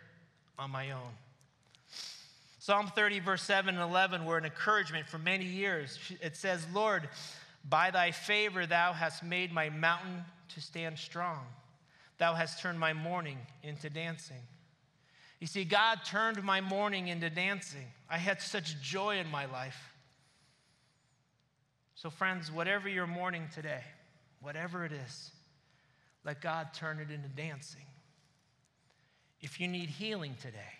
on 0.57 0.71
my 0.71 0.91
own? 0.91 1.11
Psalm 2.59 2.87
30, 2.87 3.19
verse 3.19 3.43
7 3.43 3.75
and 3.75 3.83
11 3.83 4.25
were 4.25 4.37
an 4.37 4.45
encouragement 4.45 5.07
for 5.07 5.17
many 5.17 5.45
years. 5.45 5.97
It 6.21 6.37
says, 6.37 6.65
Lord, 6.73 7.09
by 7.67 7.91
thy 7.91 8.11
favor 8.11 8.65
thou 8.65 8.93
hast 8.93 9.23
made 9.23 9.51
my 9.51 9.69
mountain 9.69 10.23
to 10.53 10.61
stand 10.61 10.97
strong. 10.97 11.39
Thou 12.17 12.33
hast 12.33 12.61
turned 12.61 12.79
my 12.79 12.93
mourning 12.93 13.37
into 13.63 13.89
dancing. 13.89 14.41
You 15.39 15.47
see, 15.47 15.63
God 15.63 15.99
turned 16.05 16.43
my 16.43 16.61
mourning 16.61 17.07
into 17.07 17.29
dancing. 17.29 17.87
I 18.09 18.17
had 18.17 18.41
such 18.41 18.81
joy 18.81 19.17
in 19.17 19.29
my 19.29 19.45
life. 19.45 19.93
So, 21.95 22.09
friends, 22.09 22.51
whatever 22.51 22.89
you're 22.89 23.07
mourning 23.07 23.47
today, 23.53 23.83
whatever 24.41 24.85
it 24.85 24.91
is, 24.91 25.31
let 26.25 26.41
God 26.41 26.73
turn 26.73 26.99
it 26.99 27.11
into 27.11 27.29
dancing. 27.29 27.85
If 29.41 29.59
you 29.59 29.67
need 29.67 29.89
healing 29.89 30.35
today, 30.41 30.79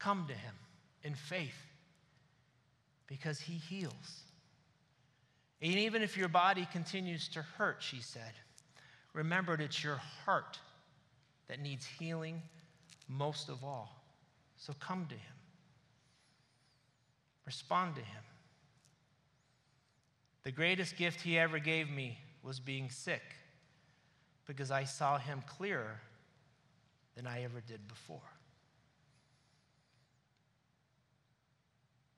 Come 0.00 0.24
to 0.28 0.34
him 0.34 0.54
in 1.04 1.14
faith 1.14 1.66
because 3.06 3.38
he 3.38 3.52
heals. 3.52 4.22
And 5.62 5.74
even 5.74 6.02
if 6.02 6.16
your 6.16 6.28
body 6.28 6.66
continues 6.72 7.28
to 7.28 7.42
hurt, 7.42 7.76
she 7.80 8.00
said, 8.00 8.32
remember 9.12 9.58
that 9.58 9.62
it's 9.62 9.84
your 9.84 10.00
heart 10.24 10.58
that 11.48 11.60
needs 11.60 11.84
healing 11.84 12.40
most 13.10 13.48
of 13.48 13.64
all. 13.64 14.02
So 14.56 14.72
come 14.78 15.06
to 15.08 15.14
him. 15.14 15.34
Respond 17.44 17.96
to 17.96 18.00
him. 18.00 18.22
The 20.44 20.52
greatest 20.52 20.96
gift 20.96 21.20
he 21.20 21.38
ever 21.38 21.58
gave 21.58 21.90
me 21.90 22.18
was 22.42 22.60
being 22.60 22.88
sick 22.88 23.22
because 24.46 24.70
I 24.70 24.84
saw 24.84 25.18
him 25.18 25.42
clearer 25.46 26.00
than 27.16 27.26
I 27.26 27.42
ever 27.42 27.60
did 27.66 27.86
before. 27.88 28.20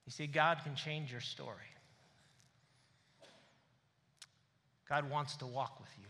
You 0.06 0.12
see, 0.12 0.26
God 0.26 0.58
can 0.62 0.74
change 0.74 1.10
your 1.10 1.20
story. 1.20 1.56
God 4.88 5.08
wants 5.10 5.36
to 5.36 5.46
walk 5.46 5.80
with 5.80 5.88
you, 5.98 6.06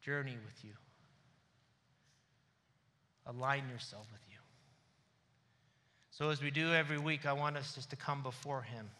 journey 0.00 0.36
with 0.46 0.64
you, 0.64 0.72
align 3.28 3.68
yourself 3.68 4.06
with 4.10 4.22
you. 4.30 4.38
So, 6.10 6.30
as 6.30 6.42
we 6.42 6.50
do 6.50 6.72
every 6.74 6.98
week, 6.98 7.26
I 7.26 7.32
want 7.32 7.56
us 7.56 7.74
just 7.74 7.90
to 7.90 7.96
come 7.96 8.22
before 8.22 8.62
Him. 8.62 8.90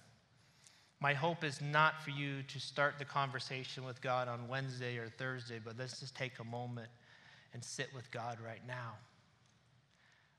My 1.01 1.15
hope 1.15 1.45
is 1.45 1.61
not 1.61 2.03
for 2.03 2.11
you 2.11 2.43
to 2.43 2.61
start 2.61 2.99
the 2.99 3.05
conversation 3.05 3.85
with 3.85 4.01
God 4.03 4.29
on 4.29 4.49
Wednesday 4.49 4.99
or 4.99 5.09
Thursday, 5.09 5.61
but 5.65 5.75
let's 5.79 6.01
just 6.01 6.15
take 6.15 6.39
a 6.41 6.45
moment 6.45 6.89
and 7.55 7.65
sit 7.65 7.89
with 7.95 8.11
God 8.11 8.39
right 8.45 8.61
now. 8.67 8.95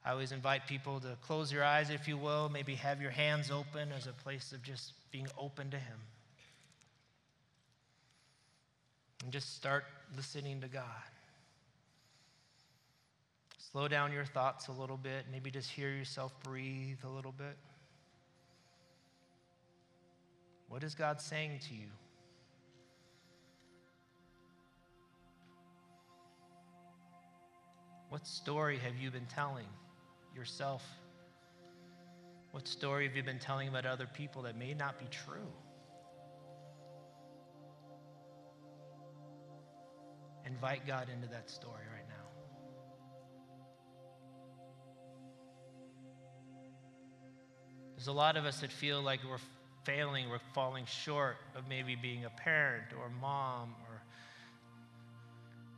I 0.05 0.11
always 0.11 0.31
invite 0.31 0.67
people 0.67 0.99
to 1.01 1.17
close 1.21 1.51
your 1.51 1.63
eyes, 1.63 1.89
if 1.89 2.07
you 2.07 2.17
will, 2.17 2.49
maybe 2.49 2.75
have 2.75 3.01
your 3.01 3.11
hands 3.11 3.51
open 3.51 3.89
as 3.95 4.07
a 4.07 4.13
place 4.13 4.53
of 4.53 4.63
just 4.63 4.93
being 5.11 5.27
open 5.37 5.69
to 5.71 5.77
Him. 5.77 5.97
And 9.23 9.33
just 9.33 9.55
start 9.55 9.83
listening 10.15 10.61
to 10.61 10.67
God. 10.67 10.83
Slow 13.71 13.87
down 13.87 14.11
your 14.11 14.25
thoughts 14.25 14.67
a 14.67 14.71
little 14.71 14.97
bit. 14.97 15.25
Maybe 15.31 15.51
just 15.51 15.69
hear 15.69 15.91
yourself 15.91 16.33
breathe 16.43 16.97
a 17.03 17.09
little 17.09 17.31
bit. 17.31 17.55
What 20.69 20.83
is 20.83 20.95
God 20.95 21.21
saying 21.21 21.59
to 21.67 21.75
you? 21.75 21.87
What 28.09 28.25
story 28.25 28.79
have 28.79 28.95
you 28.97 29.11
been 29.11 29.27
telling 29.27 29.67
yourself? 30.35 30.83
What 32.51 32.67
story 32.67 33.07
have 33.07 33.15
you 33.15 33.21
been 33.21 33.37
telling 33.37 33.67
about 33.67 33.85
other 33.85 34.07
people 34.07 34.41
that 34.43 34.57
may 34.57 34.73
not 34.73 34.97
be 34.97 35.05
true? 35.11 35.53
Invite 40.47 40.87
God 40.87 41.07
into 41.13 41.27
that 41.27 41.51
story 41.51 41.83
There's 47.99 48.07
a 48.07 48.13
lot 48.13 48.37
of 48.37 48.45
us 48.45 48.61
that 48.61 48.71
feel 48.71 49.01
like 49.01 49.19
we're 49.29 49.41
failing, 49.83 50.29
we're 50.29 50.39
falling 50.53 50.85
short 50.85 51.35
of 51.53 51.67
maybe 51.67 51.97
being 51.97 52.23
a 52.23 52.29
parent 52.29 52.85
or 52.97 53.09
mom 53.09 53.75
or 53.89 54.01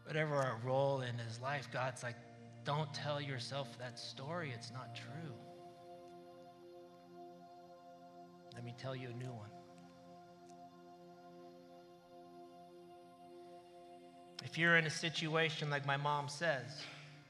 whatever 0.06 0.36
our 0.36 0.60
role 0.64 1.02
in 1.02 1.18
his 1.18 1.42
life. 1.42 1.68
God's 1.74 2.04
like, 2.04 2.14
don't 2.64 2.94
tell 2.94 3.20
yourself 3.20 3.76
that 3.80 3.98
story. 3.98 4.52
It's 4.54 4.72
not 4.72 4.96
true. 4.96 5.34
Let 8.54 8.64
me 8.64 8.76
tell 8.78 8.96
you 8.96 9.08
a 9.08 9.18
new 9.18 9.34
one. 9.34 9.50
If 14.44 14.60
you're 14.60 14.78
in 14.78 14.86
a 14.86 14.92
situation 14.92 15.72
like 15.72 15.88
my 15.88 15.98
mom 15.98 16.30
says, 16.30 16.84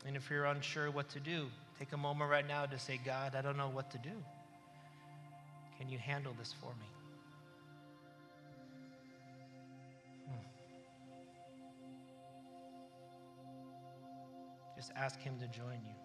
and 0.06 0.18
if 0.18 0.30
you're 0.30 0.48
unsure 0.48 0.92
what 0.92 1.08
to 1.12 1.22
do, 1.22 1.48
take 1.80 1.94
a 1.94 1.98
moment 1.98 2.30
right 2.30 2.46
now 2.46 2.66
to 2.66 2.78
say, 2.78 3.00
God, 3.06 3.36
I 3.36 3.42
don't 3.42 3.56
know 3.56 3.70
what 3.70 3.89
to 3.92 3.98
do. 3.98 4.22
Can 5.82 5.89
you 5.89 5.97
handle 5.97 6.36
this 6.38 6.53
for 6.61 6.75
me? 6.79 6.86
Hmm. 10.27 10.36
Just 14.77 14.91
ask 14.95 15.19
Him 15.19 15.39
to 15.39 15.47
join 15.47 15.79
you. 15.84 15.95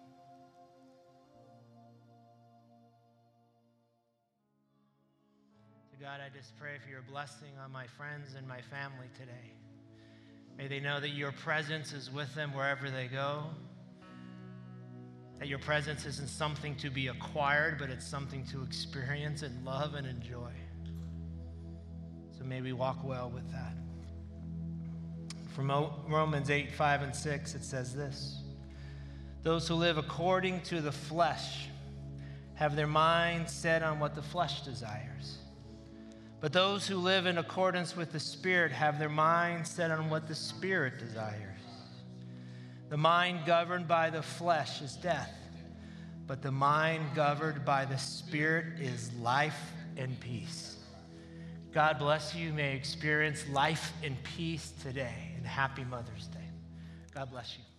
So, 5.91 5.97
God, 6.01 6.21
I 6.25 6.35
just 6.35 6.57
pray 6.57 6.79
for 6.83 6.89
your 6.89 7.03
blessing 7.03 7.51
on 7.63 7.71
my 7.71 7.85
friends 7.85 8.33
and 8.35 8.47
my 8.47 8.61
family 8.61 9.09
today. 9.15 9.53
May 10.57 10.67
they 10.67 10.79
know 10.79 10.99
that 10.99 11.11
your 11.11 11.33
presence 11.33 11.93
is 11.93 12.11
with 12.11 12.33
them 12.33 12.51
wherever 12.55 12.89
they 12.89 13.05
go. 13.05 13.43
That 15.39 15.47
your 15.47 15.59
presence 15.59 16.05
isn't 16.05 16.29
something 16.29 16.75
to 16.77 16.89
be 16.89 17.07
acquired, 17.07 17.77
but 17.77 17.89
it's 17.89 18.07
something 18.07 18.45
to 18.47 18.63
experience 18.63 19.43
and 19.43 19.65
love 19.65 19.93
and 19.93 20.07
enjoy. 20.07 20.51
So 22.37 22.43
may 22.43 22.61
we 22.61 22.73
walk 22.73 23.03
well 23.03 23.29
with 23.29 23.49
that. 23.51 23.73
From 25.53 25.71
Romans 26.07 26.49
8, 26.49 26.71
5, 26.71 27.01
and 27.01 27.15
6, 27.15 27.55
it 27.55 27.63
says 27.63 27.95
this 27.95 28.41
Those 29.43 29.67
who 29.67 29.75
live 29.75 29.97
according 29.97 30.61
to 30.61 30.81
the 30.81 30.91
flesh 30.91 31.67
have 32.55 32.75
their 32.75 32.87
mind 32.87 33.49
set 33.49 33.83
on 33.83 33.99
what 33.99 34.15
the 34.15 34.21
flesh 34.21 34.61
desires. 34.61 35.37
But 36.39 36.53
those 36.53 36.87
who 36.87 36.97
live 36.97 37.25
in 37.25 37.37
accordance 37.37 37.95
with 37.95 38.11
the 38.11 38.19
Spirit 38.19 38.71
have 38.71 38.99
their 38.99 39.09
mind 39.09 39.67
set 39.67 39.89
on 39.91 40.09
what 40.09 40.27
the 40.27 40.35
Spirit 40.35 40.99
desires. 40.99 41.57
The 42.89 42.97
mind 42.97 43.45
governed 43.45 43.87
by 43.87 44.09
the 44.09 44.21
flesh 44.21 44.81
is 44.81 44.95
death, 44.95 45.33
but 46.25 46.41
the 46.41 46.51
mind 46.51 47.03
governed 47.15 47.65
by 47.65 47.85
the 47.85 47.97
Spirit 47.97 48.79
is 48.79 49.11
life 49.15 49.73
and 49.97 50.17
peace. 50.19 50.77
God 51.73 51.99
bless 51.99 52.33
you. 52.33 52.53
May 52.53 52.75
experience 52.75 53.47
life 53.49 53.91
and 54.03 54.15
peace 54.23 54.71
today. 54.81 55.33
And 55.35 55.45
happy 55.45 55.83
Mother's 55.83 56.27
Day. 56.27 56.39
God 57.13 57.29
bless 57.29 57.57
you. 57.57 57.76